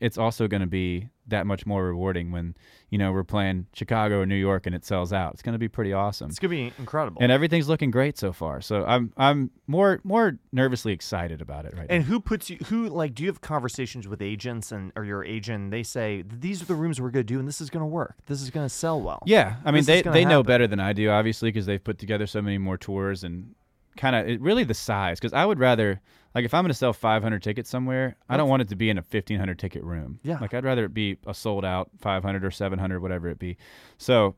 [0.00, 2.54] it's also going to be that much more rewarding when
[2.90, 5.32] you know we're playing Chicago or New York and it sells out.
[5.34, 6.28] It's going to be pretty awesome.
[6.28, 7.22] it's gonna be incredible.
[7.22, 8.60] And everything's looking great so far.
[8.60, 12.58] So I'm I'm more more nervously excited about it right And who puts you?
[12.66, 13.14] Who like?
[13.14, 15.70] Do you have conversations with agents and or your agent?
[15.70, 18.16] They say these are the rooms we're gonna do, and this is gonna work.
[18.26, 19.22] This is gonna sell well.
[19.26, 21.82] Yeah, I mean This is they they know better than I do, obviously, because they've
[21.82, 23.54] put together so many more tours and
[23.96, 25.18] kind of really the size.
[25.18, 26.00] Because I would rather
[26.34, 28.90] like if I'm going to sell 500 tickets somewhere, I don't want it to be
[28.90, 30.20] in a 1500 ticket room.
[30.22, 30.38] Yeah.
[30.40, 33.56] like I'd rather it be a sold out 500 or 700, whatever it be.
[33.98, 34.34] So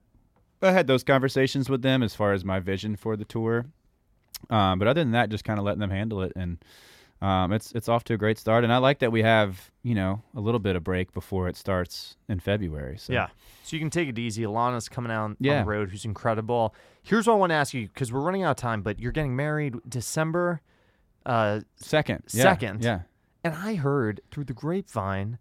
[0.63, 3.67] I had those conversations with them as far as my vision for the tour.
[4.51, 6.59] Um, but other than that, just kind of letting them handle it and.
[7.23, 9.95] Um, it's it's off to a great start, and I like that we have you
[9.95, 12.99] know a little bit of break before it starts in February.
[12.99, 13.29] So Yeah.
[13.64, 14.43] So you can take it easy.
[14.45, 16.75] Alana's coming out on the road, who's incredible.
[17.03, 19.12] Here's what I want to ask you because we're running out of time, but you're
[19.12, 20.61] getting married December,
[21.25, 22.85] uh, second, yeah, Second.
[22.85, 23.01] yeah.
[23.43, 25.39] and I heard through the grapevine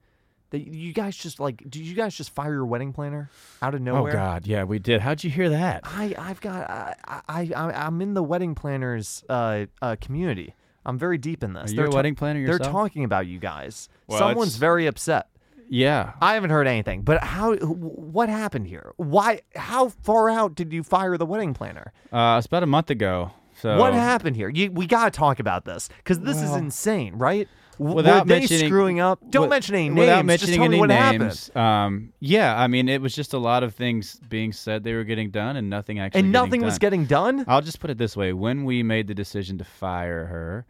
[0.51, 3.29] that you guys just like, did you guys just fire your wedding planner
[3.61, 4.11] out of nowhere?
[4.11, 5.01] Oh God, yeah, we did.
[5.01, 5.81] How'd you hear that?
[5.83, 6.95] I I've got I
[7.27, 10.55] I, I I'm in the wedding planners uh, uh community.
[10.85, 11.69] I'm very deep in this.
[11.69, 13.89] Are you They're a ta- wedding planner They're talking about you guys.
[14.07, 15.27] Well, Someone's it's- very upset.
[15.67, 16.11] Yeah.
[16.21, 17.55] I haven't heard anything, but how?
[17.55, 18.93] What happened here?
[18.97, 19.41] Why?
[19.55, 21.91] How far out did you fire the wedding planner?
[22.11, 23.31] Uh, it's about a month ago.
[23.61, 24.49] So What happened here?
[24.49, 27.47] You, we gotta talk about this because this is Well, insane, right?
[27.77, 29.19] Without they mentioning screwing up?
[29.21, 29.99] Don't wi- mention any names.
[29.99, 31.55] Without just mentioning tell me names.
[31.55, 35.03] Um, yeah, I mean, it was just a lot of things being said they were
[35.03, 36.19] getting done, and nothing actually.
[36.19, 36.79] And getting nothing was done.
[36.79, 37.45] getting done.
[37.47, 40.65] I'll just put it this way: when we made the decision to fire her,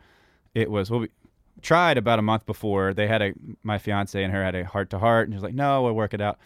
[0.53, 1.09] it was well, we
[1.61, 2.93] tried about a month before.
[2.93, 3.33] They had a
[3.63, 5.93] my fiance and her had a heart to heart, and she was like, "No, we'll
[5.93, 6.39] work it out."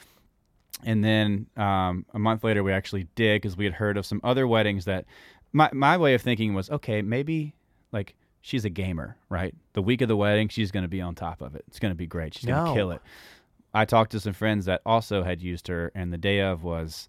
[0.84, 4.22] And then um, a month later, we actually did because we had heard of some
[4.24, 5.06] other weddings that
[5.52, 7.54] my my way of thinking was, okay, maybe
[7.92, 9.54] like she's a gamer, right?
[9.74, 11.64] The week of the wedding, she's going to be on top of it.
[11.68, 12.34] It's going to be great.
[12.34, 12.74] She's going to No.
[12.74, 13.02] kill it.
[13.74, 17.08] I talked to some friends that also had used her, and the day of was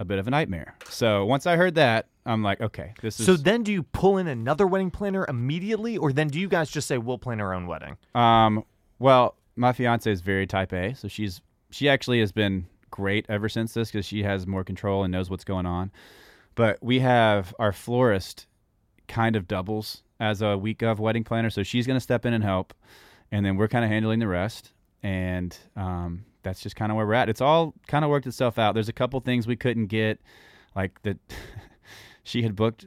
[0.00, 0.74] a bit of a nightmare.
[0.88, 4.18] So once I heard that, I'm like, okay, this is So then, do you pull
[4.18, 7.54] in another wedding planner immediately, or then do you guys just say we'll plan our
[7.54, 7.96] own wedding?
[8.14, 8.64] Um,
[8.98, 13.48] well, my fiance is very type A, so she's she actually has been great ever
[13.48, 15.92] since this because she has more control and knows what's going on.
[16.56, 18.46] But we have our florist
[19.06, 22.34] kind of doubles as a week of wedding planner, so she's going to step in
[22.34, 22.74] and help,
[23.32, 24.72] and then we're kind of handling the rest.
[25.02, 27.30] And um, that's just kind of where we're at.
[27.30, 28.74] It's all kind of worked itself out.
[28.74, 30.20] There's a couple things we couldn't get,
[30.76, 31.18] like that.
[32.22, 32.84] she had booked.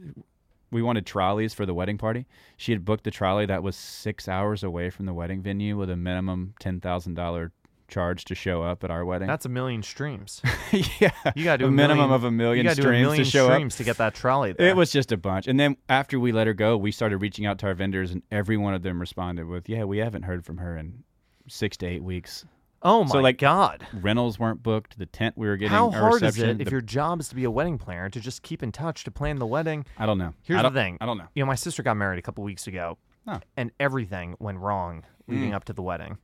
[0.70, 2.26] We wanted trolleys for the wedding party.
[2.56, 5.90] She had booked the trolley that was six hours away from the wedding venue with
[5.90, 7.52] a minimum ten thousand dollar
[7.94, 9.28] charge to show up at our wedding.
[9.28, 10.42] That's a million streams.
[11.00, 12.82] yeah, You got to do a a minimum million- of a million you got to
[12.82, 13.68] do a streams million to show up.
[13.70, 14.52] to get that trolley.
[14.58, 14.68] There.
[14.68, 15.46] It was just a bunch.
[15.46, 18.22] And then after we let her go, we started reaching out to our vendors, and
[18.30, 21.04] every one of them responded with, "Yeah, we haven't heard from her in
[21.48, 22.44] six to eight weeks.
[22.86, 23.86] Oh my so, like, god!
[23.94, 24.98] Rentals weren't booked.
[24.98, 27.34] The tent we were getting, How hard is it if the- your job is to
[27.34, 29.86] be a wedding planner to just keep in touch to plan the wedding?
[29.98, 30.34] I don't know.
[30.42, 30.98] Here's I the don't- thing.
[31.00, 31.28] I don't know.
[31.34, 33.40] You know, my sister got married a couple weeks ago, Oh.
[33.56, 35.54] and everything went wrong leading Mm.
[35.54, 36.18] up to the wedding.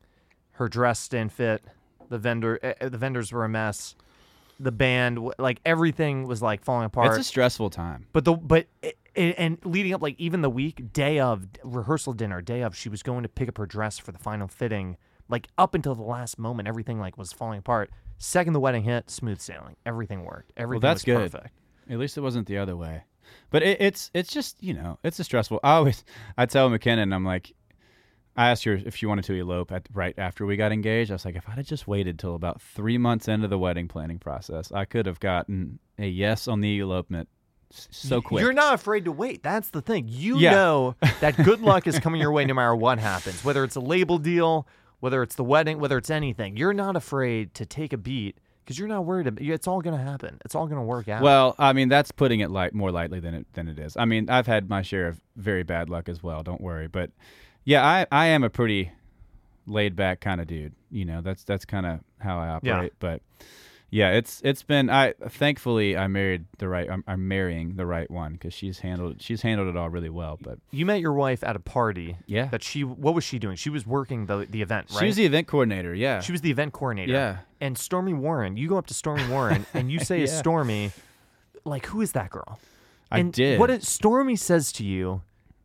[0.61, 1.65] Her dress didn't fit.
[2.11, 3.97] The vendor, eh, eh, the vendors were a mess.
[4.61, 7.09] The band, like everything, was like falling apart.
[7.17, 8.07] It's a stressful time.
[8.13, 12.13] But the but i- i- and leading up like even the week day of rehearsal
[12.13, 14.99] dinner day of she was going to pick up her dress for the final fitting
[15.31, 19.09] like up until the last moment everything like was falling apart second the wedding hit
[19.11, 21.33] smooth sailing everything worked everything that's was good.
[21.33, 21.55] perfect
[21.89, 23.05] At least it wasn't the other way.
[23.51, 25.59] But it, it's it's just you know it's a stressful.
[25.65, 26.05] I always
[26.37, 27.53] I tell McKinnon I'm like,
[28.41, 31.11] I asked her if she wanted to elope at right after we got engaged.
[31.11, 33.87] I was like, if I'd have just waited till about three months into the wedding
[33.87, 37.29] planning process, I could have gotten a yes on the elopement
[37.73, 38.43] so quick.
[38.43, 40.51] you're not afraid to wait that's the thing you Yeah.
[40.53, 43.81] know that good luck is coming your way no matter what happens whether it's a
[43.81, 44.67] label deal
[44.99, 48.77] whether it's the wedding whether it's anything you're not afraid to take a beat because
[48.77, 51.23] you're not worried about it's all going to happen it's all going to work out
[51.23, 53.97] Well, I mean that's putting it light more lightly than it than it is.
[53.97, 56.43] I mean I've had my share of very bad luck as well.
[56.43, 57.11] Don't worry, but
[57.65, 58.93] yeah, I I am a pretty
[59.67, 60.73] laid back kind of dude.
[60.91, 62.75] You know that's that's kind of how I Yeah.
[62.77, 62.93] operate.
[62.99, 63.23] But
[63.93, 68.09] yeah, it's it's been I thankfully I married the right I'm, I'm marrying the right
[68.11, 70.39] one because she's handled she's handled it all really well.
[70.41, 72.17] But You met your wife at a party.
[72.27, 72.47] Yeah.
[72.47, 73.57] That she what was she doing?
[73.57, 75.01] She was working the the event, right?
[75.01, 75.95] she was the event coordinator.
[75.95, 77.13] Yeah, She was the event coordinator.
[77.13, 77.39] Yeah.
[77.61, 80.39] And Stormy Warren, you go up to Stormy Warren and you say to Yeah.
[80.39, 80.93] Stormy,
[81.65, 82.59] like, who is that girl?
[83.11, 83.59] I and did.
[83.59, 85.23] What it, Stormy says to you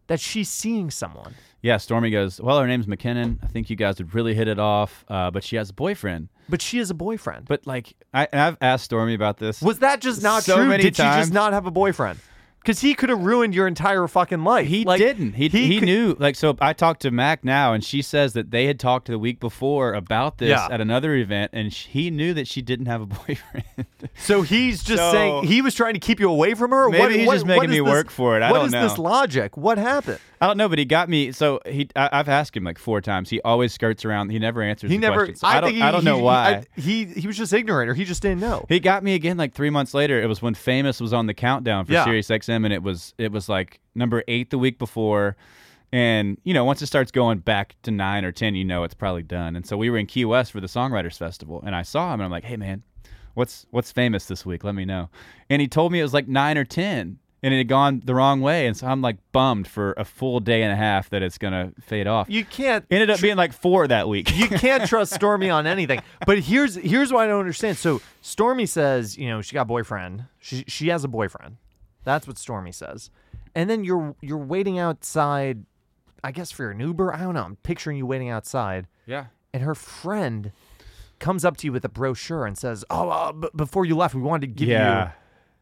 [0.07, 1.35] that she's seeing someone.
[1.66, 1.78] Yeah.
[1.78, 3.39] Stormy goes, well, her name's McKinnon.
[3.43, 5.03] I think you guys would really hit it off.
[5.09, 6.30] Uh, but she has a boyfriend.
[6.47, 7.45] But she has a boyfriend.
[7.47, 9.61] But like I and I've asked Stormy about this.
[9.63, 10.68] was that just not So true?
[10.68, 12.20] many Did she just not have a boyfriend?
[12.66, 14.68] Because he could have ruined your entire fucking life.
[14.68, 15.34] He Like, didn't.
[15.34, 16.16] He he, could- knew.
[16.18, 19.20] Like so, I talked to Mac now, and she says that they had talked the
[19.20, 20.68] week before about this Yeah.
[20.72, 23.86] at another event, and sh- he knew that she didn't have a boyfriend.
[24.18, 26.89] So he's just So- saying he was trying to keep you away from her.
[26.89, 28.41] Maybe what, he's what- just making me this- work for it.
[28.41, 29.55] I don't is this logic?
[29.57, 30.18] What happened?
[30.41, 31.32] I don't know, but he got me.
[31.32, 33.30] So he, I, I've asked him like four times.
[33.30, 34.30] He always skirts around.
[34.32, 34.91] He never answers.
[34.91, 35.16] He the never.
[35.20, 35.39] questions.
[35.39, 35.74] So I, don't.
[35.74, 36.63] he, I don't know he- why.
[36.78, 38.66] I- he he was just ignorant, or he just didn't know.
[38.70, 40.22] He got me again like three months later.
[40.22, 42.03] It was when Famous was on the countdown for Yeah.
[42.03, 45.36] Sirius XM, and it was it was like number eight the week before.
[45.91, 48.93] And you know, once it starts going back to nine or ten, you know it's
[48.93, 49.56] probably done.
[49.56, 52.20] And so we were in Key West for the Songwriters Festival, and I saw him,
[52.20, 52.84] and I'm like, "Hey, man,
[53.34, 54.64] what's what's famous this week?
[54.64, 55.10] Let me know."
[55.49, 58.16] And he told me it was like nine or ten, and it had gone the
[58.16, 58.66] wrong way.
[58.68, 61.72] And so I'm like bummed for a full day and a half that it's gonna
[61.80, 62.30] fade off.
[62.30, 62.84] You can't.
[62.89, 64.36] Ended up being like four that week.
[64.36, 66.01] you can't trust Stormy on anything.
[66.26, 67.78] But here's here's what I don't understand.
[67.78, 70.26] So Stormy says, you know, she got a boyfriend.
[70.39, 71.58] She she has a boyfriend.
[72.06, 73.10] That's what Stormy says.
[73.53, 75.66] And then you're you're waiting outside,
[76.24, 77.14] I guess for an Uber.
[77.14, 77.43] I don't know.
[77.43, 79.26] I'm picturing you waiting outside, yeah.
[79.53, 80.51] and her friend
[81.20, 84.16] comes up to you with a brochure and says, "Oh, uh, b- before you left,
[84.16, 85.03] we wanted to give Yeah.
[85.06, 85.12] you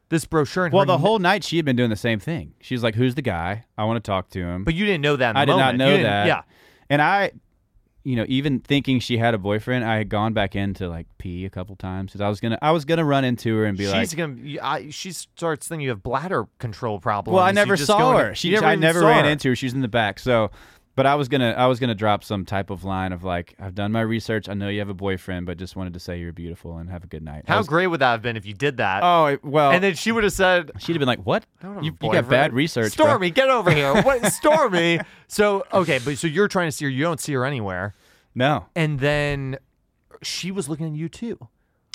[0.10, 2.54] this brochure." And Well, the n- whole night she had been doing the same thing.
[2.60, 3.66] She's like, "Who's the guy?
[3.78, 5.30] I want to talk to him." but you didn't know that.
[5.32, 6.26] In the I did not know that.
[6.28, 6.42] Yeah.
[6.90, 7.32] And I,
[8.04, 11.08] you know, even thinking she had a boyfriend, I had gone back in to like
[11.18, 13.78] pee a couple times because I was gonna, I was gonna run into her and
[13.78, 14.36] be She's like, gonna.
[14.62, 17.36] I, she starts thinking you have bladder control problems.
[17.36, 18.36] "Well, I never saw her.
[18.36, 19.32] She, you I never ran her.
[19.32, 19.56] into her.
[19.56, 20.52] She's in the back." So,
[20.96, 23.76] but I was gonna, I was gonna drop some type of line of like, "I've
[23.76, 24.48] done my research.
[24.50, 27.04] I know you have a boyfriend, but just wanted to say you're beautiful and have
[27.04, 29.02] a good night." How was- great would that have been if you did that?
[29.04, 31.46] Oh it- well, and then she would have said, she'd have been like, "What?
[31.62, 33.94] I don't have You, a you got bad boyfriend." research, bro." Stormy, get over here.
[34.04, 35.00] What, Stormy?
[35.28, 36.92] So okay, but so you're trying to see her.
[36.92, 37.94] You don't see her anywhere,
[38.36, 39.58] No, and then
[40.22, 41.38] she was looking at you too.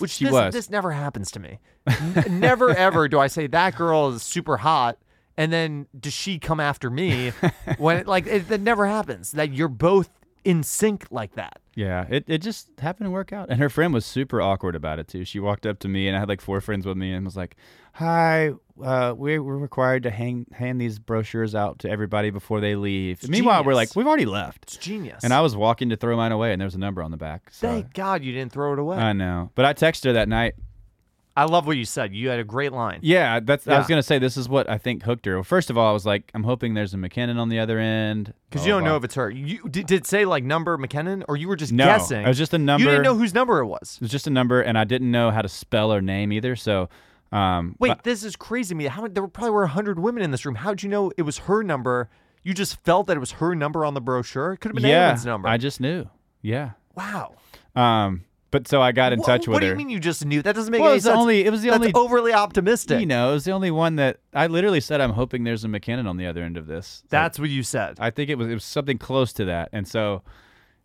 [0.00, 0.54] Which She this, was.
[0.54, 1.58] this never happens to me.
[1.88, 4.96] N- never ever do I say that girl is super hot,
[5.38, 7.32] and then does she come after me?
[7.78, 9.32] when like it, that never happens.
[9.32, 10.10] That you're both
[10.44, 11.60] in sync like that.
[11.76, 13.48] Yeah, it, it just happened to work out.
[13.48, 15.24] And her friend was super awkward about it too.
[15.24, 17.36] She walked up to me and I had like four friends with me and was
[17.36, 17.54] like,
[17.92, 18.50] Hi,
[18.82, 23.28] uh, we're, we're required to hang hand these brochures out to everybody before they leave.
[23.28, 24.64] Meanwhile, we're like, We've already left.
[24.64, 25.22] It's genius.
[25.22, 27.16] And I was walking to throw mine away and there was a number on the
[27.16, 27.50] back.
[27.52, 28.96] So thank God you didn't throw it away.
[28.96, 29.50] I know.
[29.54, 30.54] But I texted her that night.
[31.38, 32.12] I love what you said.
[32.12, 32.98] You had a great line.
[33.00, 33.68] Yeah, that's.
[33.68, 35.36] I was gonna say this is what I think hooked her.
[35.36, 37.78] Well, first of all, I was like, I'm hoping there's a McKinnon on the other
[37.78, 39.30] end Because you don't know if it's her.
[39.30, 42.22] You did, did it say like number McKinnon, or you were just no, guessing?
[42.22, 42.82] it was just a number.
[42.84, 43.96] You didn't know whose number it was.
[43.96, 46.56] It was just a number, and I didn't know how to spell her name either.
[46.56, 46.88] So,
[47.30, 48.86] um, Wait, but- this is crazy to me.
[48.86, 50.56] How there were probably were hundred women in this room.
[50.56, 52.10] How'd you know it was her number?
[52.42, 54.54] You just felt that it was her number on the brochure.
[54.54, 55.46] It could have been yeah, anyone's number.
[55.48, 56.08] I just knew.
[56.42, 56.70] Yeah.
[56.96, 57.34] wow.
[57.76, 59.52] Um, but so I got in Wha- touch with her.
[59.52, 59.72] what do her.
[59.72, 60.42] you mean you just knew?
[60.42, 61.20] That doesn't make well, any it's the sense.
[61.20, 61.44] only.
[61.44, 61.92] It was the That's only.
[61.94, 63.00] overly optimistic.
[63.00, 65.00] You know, it was the only one that I literally said.
[65.00, 67.02] I'm hoping there's a McKinnon on the other end of this.
[67.04, 67.96] Like, That's what you said.
[68.00, 69.68] I think it was it was something close to that.
[69.72, 70.22] And so,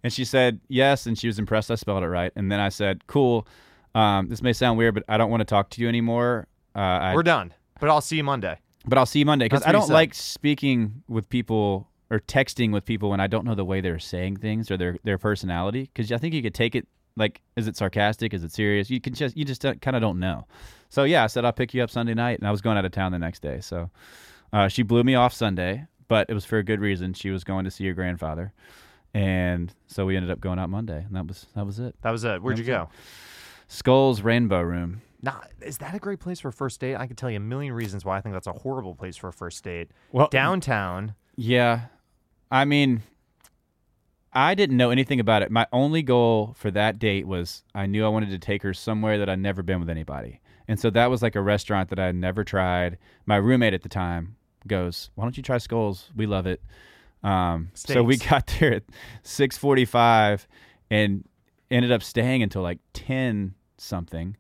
[0.03, 2.32] and she said yes, and she was impressed I spelled it right.
[2.36, 3.47] And then I said, "Cool.
[3.95, 6.47] Um, this may sound weird, but I don't want to talk to you anymore.
[6.76, 7.53] Uh, I, We're done.
[7.80, 8.57] But I'll see you Monday.
[8.88, 9.93] but I'll see you Monday because That's I you don't said.
[9.93, 13.99] like speaking with people or texting with people when I don't know the way they're
[13.99, 15.89] saying things or their their personality.
[15.93, 18.34] Because I think you could take it like, is it sarcastic?
[18.34, 18.89] Is it serious?
[18.89, 20.47] You can just you just kind of don't know.
[20.89, 22.86] So yeah, I said I'll pick you up Sunday night, and I was going out
[22.86, 23.59] of town the next day.
[23.61, 23.89] So
[24.51, 27.14] uh, she blew me off Sunday, but it was for a good reason.
[27.14, 28.53] She was going to see her grandfather,
[29.14, 31.95] and so we ended up going out Monday, and that was that was it.
[32.01, 32.41] That was it.
[32.41, 32.89] Where'd you go?
[33.68, 35.01] Skulls Rainbow Room.
[35.24, 36.97] Nah, is that a great place for a first date?
[36.97, 39.30] I could tell you a million reasons why I think that's a horrible place for
[39.30, 39.89] a first date.
[40.11, 41.16] Well, Downtown.
[41.38, 41.86] Yeah.
[42.51, 43.03] I mean,
[44.34, 45.51] I didn't know anything about it.
[45.51, 49.17] My only goal for that date was I knew I wanted to take her somewhere
[49.19, 50.41] that I'd never been with anybody.
[50.67, 52.97] And so that was like a restaurant that I had never tried.
[53.25, 56.09] My roommate at the time goes, "Why don't you try Skulls?
[56.15, 56.61] We love it."
[57.23, 58.84] Um, so we got there at
[59.23, 60.47] 6:45
[60.89, 61.25] and
[61.69, 64.38] ended up staying until like 10 something.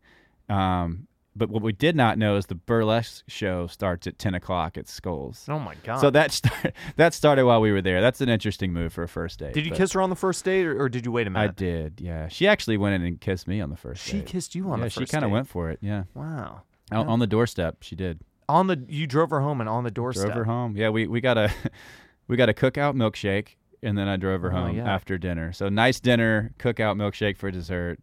[0.49, 4.77] Um, but what we did not know is the burlesque show starts at 10 o'clock
[4.77, 5.45] at Skulls.
[5.49, 5.99] Oh my god.
[5.99, 8.01] So that start, that started while we were there.
[8.01, 9.53] That's an interesting move for a first date.
[9.53, 11.29] did you but kiss her on the first date, or, or did you wait a
[11.29, 11.51] minute?
[11.51, 11.99] I did.
[12.01, 14.25] Yeah, she actually went in and kissed me on the first She date.
[14.27, 15.79] kissed you on yeah, the she kind of went for it.
[15.81, 16.61] Yeah, Wow.
[16.91, 18.19] on, on the doorstep, she did.
[18.49, 20.25] On the you drove her home and on the doorstep.
[20.25, 20.75] Drove her home.
[20.75, 21.49] Yeah, we we got a
[22.27, 24.93] we got a cookout milkshake, and then I drove her Oh, home yeah.
[24.93, 25.53] after dinner.
[25.53, 27.99] So nice dinner, cookout milkshake for dessert,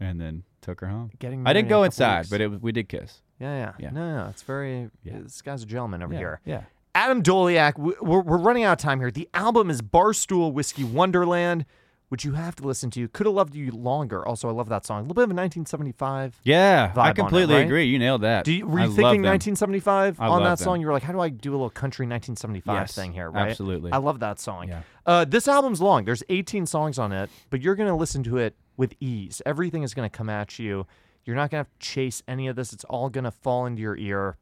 [0.00, 1.10] and then took her home.
[1.18, 2.30] Getting I didn't in go inside, weeks.
[2.30, 3.22] but it we did kiss.
[3.40, 3.90] yeah, yeah, Yeah.
[3.90, 4.90] No, no, it's very.
[5.02, 5.20] Yeah.
[5.22, 6.40] This guy's a gentleman over yeah, here.
[6.44, 6.62] Yeah.
[6.94, 7.78] Adam Doleac.
[7.78, 9.10] We're, we're running out of time here.
[9.10, 11.66] The album is Barstool Whiskey Wonderland,
[12.08, 13.06] which you have to listen to.
[13.08, 14.26] Could have loved you longer.
[14.26, 15.00] Also, I love that song.
[15.00, 16.40] A little bit of a 1975.
[16.42, 17.66] Yeah, I it, completely right?
[17.66, 17.84] agree.
[17.84, 18.44] You nailed that.
[18.44, 20.80] Do you, were you love thinking 1975 I on that love song?
[20.80, 23.30] You were like, how do I do a little country 1975 Yes, thing here?
[23.30, 23.50] Right.
[23.50, 23.92] absolutely.
[23.92, 24.68] I love that song.
[24.68, 24.80] Yeah.
[25.04, 26.04] Uh, this album's long.
[26.06, 29.42] There's 18 songs on it, but you're gonna listen to it with ease.
[29.46, 30.86] Everything is gonna come at you.
[31.24, 32.72] You're not gonna have to chase any of this.
[32.72, 34.36] It's all gonna fall into your ear,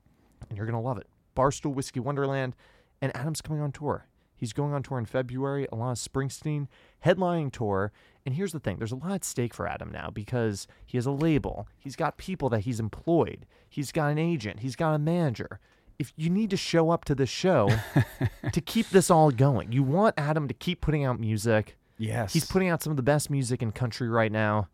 [0.48, 1.06] and you're gonna love it.
[1.36, 2.54] Barstool Whiskey Wonderland,
[3.00, 4.06] and Adam's coming on tour.
[4.36, 5.66] He's going on tour in February.
[5.72, 6.68] along with Springsteen
[7.04, 7.92] headlining tour.
[8.26, 11.06] And here's the thing: there's a lot at stake for Adam now because he has
[11.06, 11.68] a label.
[11.78, 13.46] He's got people that he's employed.
[13.68, 14.60] He's got an agent.
[14.60, 15.60] He's got a manager.
[15.98, 17.70] If you need to show up to this show
[18.52, 21.76] to keep this all going, you want Adam to keep putting out music.
[21.98, 22.32] Yes.
[22.32, 24.68] He's putting out some of the best music in country right now.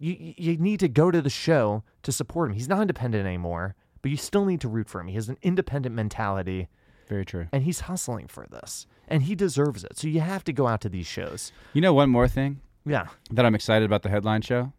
[0.00, 2.54] You you- need to go to the show to support him.
[2.56, 5.06] He's not independent anymore, but you still need to root for him.
[5.06, 6.68] He has an independent mentality,
[7.08, 7.46] very true.
[7.52, 9.96] and he's hustling for this, and he deserves it.
[9.96, 11.52] So you have to go out to these shows.
[11.72, 14.72] You know one more thing Yeah, that I'm excited about the headline show.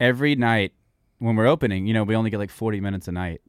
[0.00, 0.72] Every night
[1.18, 3.40] when we're opening, you know, we only get like 40 minutes a night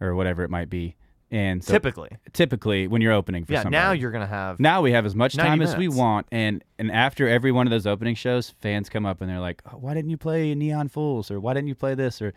[0.00, 0.96] or whatever it might be.
[1.30, 2.10] And so typically.
[2.32, 3.82] typically when you're opening for Yeah, somebody.
[3.82, 4.60] now you're gonna have.
[4.60, 5.96] now we have as much 90 time as we minutes.
[5.98, 9.40] want and and after every one of those opening shows fans come up and they're
[9.40, 12.32] like oh, why didn't you play neon fools or why didn't you play this or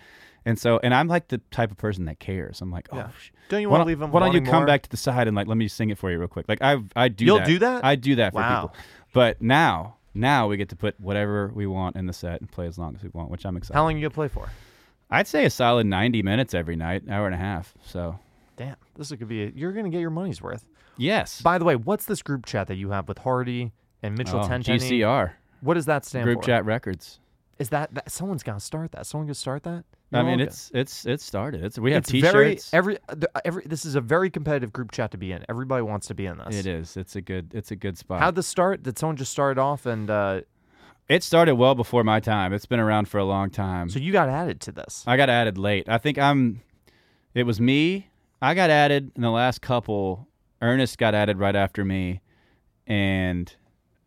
[0.46, 3.10] and so and i'm like the type of person that cares i'm like oh Yeah.
[3.20, 4.12] sh- Don't you why want to don't- leave him?
[4.12, 4.68] why don't you wanting come more?
[4.68, 6.62] back to the side and like let me sing it for you real quick like
[6.62, 7.86] i i do You'll that do that?
[7.86, 8.62] i do that for Wow.
[8.68, 8.76] people
[9.14, 12.66] but now now we get to put whatever we want in the set and play
[12.68, 14.50] as long as we want which i'm excited How long you gonna play for?
[15.12, 18.18] i'd say a solid 90 minutes every night hour and a half so
[18.58, 19.44] Damn, this could be.
[19.44, 20.66] A, you're gonna get your money's worth.
[20.98, 23.72] yes By the way, what's this group chat that you have with Hardy
[24.04, 24.80] and Mitchell oh, Tenpenny?
[24.80, 25.32] gcr
[25.62, 26.42] What does that stand group for?
[26.42, 27.20] Group chat records
[27.60, 29.06] Is that, that someone's got to start that?
[29.06, 29.86] Someone gonna start that?
[30.12, 30.48] I You're mean, all good.
[30.48, 31.64] it's it's it's started.
[31.64, 32.74] It's we have it's t-shirts.
[32.74, 32.98] every
[33.44, 33.64] every.
[33.66, 35.44] This is a very competitive group chat to be in.
[35.50, 36.56] Everybody wants to be in this.
[36.56, 36.96] It is.
[36.96, 37.52] It's a good.
[37.54, 38.22] It's a good spot.
[38.22, 38.84] How'd this start?
[38.84, 40.42] Did someone just start off and uh,
[41.10, 42.54] it started well before my time.
[42.54, 43.90] It's been around for a long time.
[43.90, 45.04] so you got added to this?
[45.08, 45.88] I got added late.
[45.90, 46.62] I think I'm.
[47.34, 48.08] It was me.
[48.42, 50.28] I got added in the last couple.
[50.62, 52.22] Ernest got added right after me,
[52.86, 53.54] and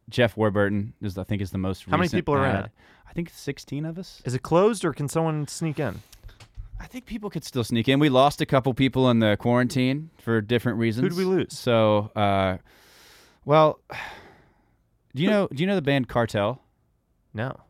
[0.08, 1.84] Jeff Warburton is I think is the most.
[1.84, 2.70] How many people are in it?
[3.08, 4.22] I think sixteen of us.
[4.24, 6.02] Is it closed or can someone sneak in?
[6.80, 7.98] I think people could still sneak in.
[7.98, 11.08] We lost a couple people in the quarantine for different reasons.
[11.08, 11.56] Who'd we lose?
[11.56, 12.56] So, uh,
[13.44, 13.80] well,
[15.14, 15.48] do you know?
[15.52, 16.62] Do you know the band Cartel?
[17.34, 17.60] No.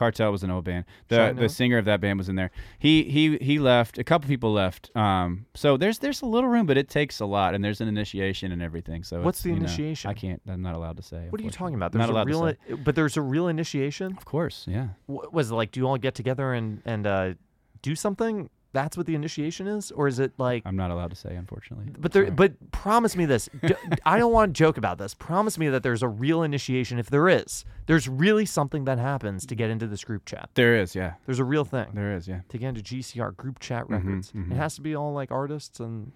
[0.00, 0.86] Cartel was an old band.
[1.08, 2.50] The the singer of that band was in there.
[2.78, 3.98] He he he left.
[3.98, 4.90] A couple people left.
[4.96, 7.88] Um, so there's there's a little room, but it takes a lot, and there's an
[7.88, 9.04] initiation and everything.
[9.04, 10.10] So What's the you know, initiation?
[10.10, 10.40] I can't.
[10.48, 11.26] I'm not allowed to say.
[11.28, 11.92] What are you talking about?
[11.92, 12.74] There's not allowed a real, to say.
[12.82, 14.16] but there's a real initiation.
[14.16, 14.88] Of course, yeah.
[15.06, 17.34] Wh- Was it like, do you all get together and and uh,
[17.82, 18.48] do something?
[18.72, 20.62] That's what the initiation is, or is it like?
[20.64, 21.86] I'm not allowed to say, unfortunately.
[21.98, 22.30] But there, Sorry.
[22.34, 23.48] but promise me this.
[23.66, 23.74] D-
[24.06, 25.12] I don't want to joke about this.
[25.12, 26.98] Promise me that there's a real initiation.
[27.00, 30.50] If there is, there's really something that happens to get into this group chat.
[30.54, 32.42] there is, yeah, There's a real thing there is, yeah.
[32.48, 34.30] to get into GCR group chat Mhm, records.
[34.32, 34.52] mhm.
[34.52, 36.12] It has to be all like artists and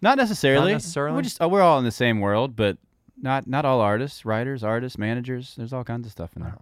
[0.00, 0.70] Not necessarily.
[0.72, 1.16] necessarily?
[1.16, 2.78] We're just uh, we're all in the same world, but
[3.20, 5.54] not not all artists, writers, artists, managers.
[5.56, 6.56] There's all kinds of stuff in there.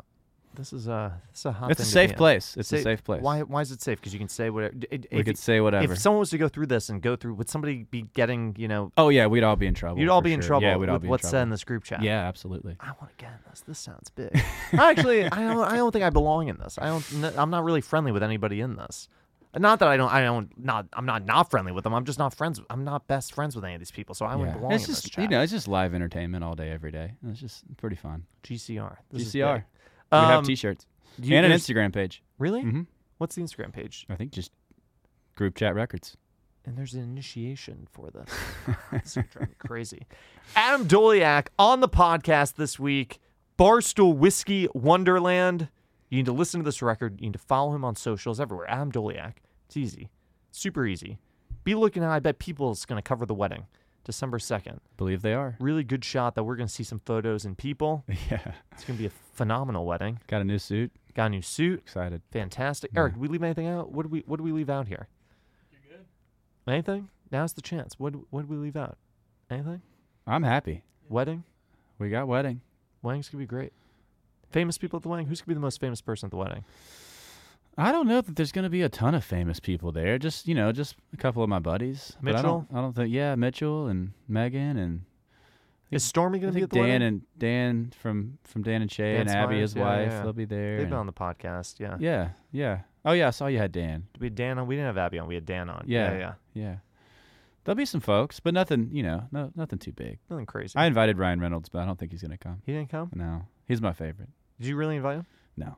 [0.58, 1.70] This is a this is a hot.
[1.70, 2.56] it's a safe place.
[2.56, 3.22] It's Sa- a safe place.
[3.22, 3.98] Why why is it safe?
[3.98, 4.74] Because you can say whatever.
[4.90, 5.90] it- we if, could say whatever.
[5.92, 8.68] if someone was to go through this and go through, would somebody be getting you
[8.68, 8.92] know?
[8.98, 10.00] oh yeah, we'd all be in trouble.
[10.00, 11.64] You'd all be in trouble Yeah, we'd with all be in what's said in this
[11.64, 12.02] group chat.
[12.02, 12.76] Yeah, absolutely.
[12.80, 13.60] I want to get in this.
[13.60, 14.30] This sounds big.
[14.72, 15.64] Actually, I don't.
[15.64, 16.78] I don't think I belong in this.
[16.80, 17.38] I don't.
[17.38, 19.08] I'm not really friendly with anybody in this.
[19.56, 20.12] Not that I don't.
[20.12, 20.50] I don't.
[20.62, 20.86] Not.
[20.92, 21.94] I'm not not friendly with them.
[21.94, 22.60] I'm just not friends.
[22.68, 24.14] I'm not best friends with any of these people.
[24.14, 24.58] So I wouldn't Yeah.
[24.58, 25.22] belong It's in just this chat.
[25.24, 27.12] you know, it's just live entertainment all day, every day.
[27.26, 28.24] It's just pretty fun.
[28.44, 28.96] GCR.
[29.10, 29.64] This is GCR.
[30.10, 30.20] Big.
[30.20, 30.86] we have Um, T-shirts
[31.20, 32.22] you- and an Instagram page.
[32.38, 32.62] Really?
[32.62, 32.82] hmm
[33.18, 34.06] What's the Instagram page?
[34.08, 34.52] I think just
[35.34, 36.16] group chat records.
[36.64, 38.30] And there's an initiation for this.
[38.92, 40.06] this is driving crazy.
[40.54, 43.18] Adam Doleac on the podcast this week.
[43.58, 45.68] Barstool Whiskey Wonderland.
[46.10, 47.20] You need to listen to this record.
[47.20, 48.70] You need to follow him on socials everywhere.
[48.70, 49.34] Adam Doleac.
[49.66, 50.10] It's easy.
[50.52, 51.18] Super easy.
[51.64, 53.66] Be looking at I bet people's gonna cover the wedding.
[54.08, 54.80] December second.
[54.96, 55.54] Believe they are.
[55.60, 58.04] Really good shot that we're gonna see some photos and people.
[58.30, 58.52] Yeah.
[58.72, 60.18] It's gonna be a phenomenal wedding.
[60.28, 60.90] Got a new suit.
[61.14, 61.80] Got a new suit.
[61.80, 62.22] Excited.
[62.32, 62.90] Fantastic.
[62.94, 63.00] Yeah.
[63.00, 63.92] Eric, did we leave anything out?
[63.92, 65.08] What did we what did we leave out here?
[65.70, 66.06] You good?
[66.72, 67.10] Anything?
[67.30, 67.98] Now's the chance.
[67.98, 68.96] What what did we leave out?
[69.50, 69.82] Anything?
[70.26, 70.84] I'm happy.
[71.10, 71.44] Wedding?
[71.98, 72.62] We got wedding.
[73.02, 73.72] Wedding's gonna be great.
[74.50, 75.26] Famous people at the wedding?
[75.26, 76.64] Who's gonna be the most famous person at the wedding?
[77.78, 80.18] I don't know that there's going to be a ton of famous people there.
[80.18, 82.16] Just you know, just a couple of my buddies.
[82.22, 83.10] But I don't, I don't think.
[83.12, 85.02] Yeah, Mitchell and Megan and
[85.92, 87.02] Is Stormy gonna be think at the Dan wedding?
[87.06, 90.08] and Dan from from Dan and Shay Dan and Abby, Smyers, his yeah, wife.
[90.10, 90.22] yeah.
[90.24, 90.72] They'll be there.
[90.72, 91.96] They've and- been on the podcast, yeah.
[92.00, 92.80] yeah, yeah.
[93.04, 94.08] Oh yeah, I saw you had Dan.
[94.18, 94.66] We had Dan on.
[94.66, 95.28] We didn't have Abby on.
[95.28, 95.84] We had Dan on.
[95.86, 96.12] Yeah.
[96.12, 96.32] yeah, yeah.
[96.54, 96.76] Yeah.
[97.64, 98.90] There'll be some folks, but nothing.
[98.92, 100.18] You know, no, nothing too big.
[100.28, 100.72] Nothing crazy.
[100.76, 102.60] I invited Ryan Reynolds, but I don't think he's going to come.
[102.66, 103.10] he didn't come.
[103.14, 104.30] No, he's my favorite.
[104.58, 105.26] Did you really invite him?
[105.56, 105.76] No.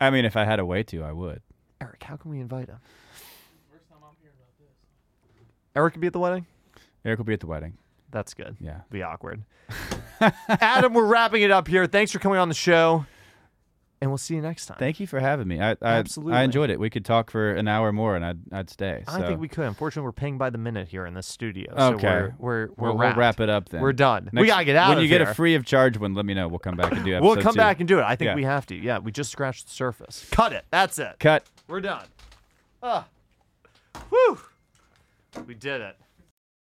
[0.00, 1.40] I mean, if I had a way to, I would.
[1.80, 2.78] Eric, how can we invite him?
[5.74, 6.46] Eric could be at the wedding.
[7.04, 7.74] Eric will be at the wedding.
[8.10, 8.56] That's good.
[8.60, 8.80] Yeah.
[8.90, 9.42] Be awkward.
[10.48, 11.86] Adam, we're wrapping it up here.
[11.86, 13.04] Thanks for coming on the show,
[14.06, 14.76] and we'll see you next time.
[14.78, 15.60] Thank you for having me.
[15.60, 16.34] I, I Absolutely.
[16.34, 16.78] I enjoyed it.
[16.78, 19.02] We could talk for an hour more, and I'd I'd stay.
[19.08, 19.64] I think we could.
[19.66, 21.74] Unfortunately, we're paying by the minute here in the studio.
[21.76, 22.06] So Okay.
[22.06, 23.80] we're we're, we're we'll, we'll wrap it up then.
[23.80, 24.30] We're done.
[24.32, 26.46] we gotta get out When you get a free of charge one, let me know.
[26.46, 27.16] We'll come back and do.
[27.16, 27.22] It.
[27.26, 27.58] We'll come two.
[27.58, 28.02] back and do it.
[28.04, 28.34] I think Yeah.
[28.36, 28.76] we have to.
[28.76, 30.24] Yeah, we just scratched the surface.
[30.30, 30.64] Cut it.
[30.70, 31.16] That's it.
[31.18, 31.44] Cut.
[31.66, 32.06] We're done.
[32.80, 33.08] Ah.
[34.10, 34.38] Whew.
[35.48, 35.96] We did it.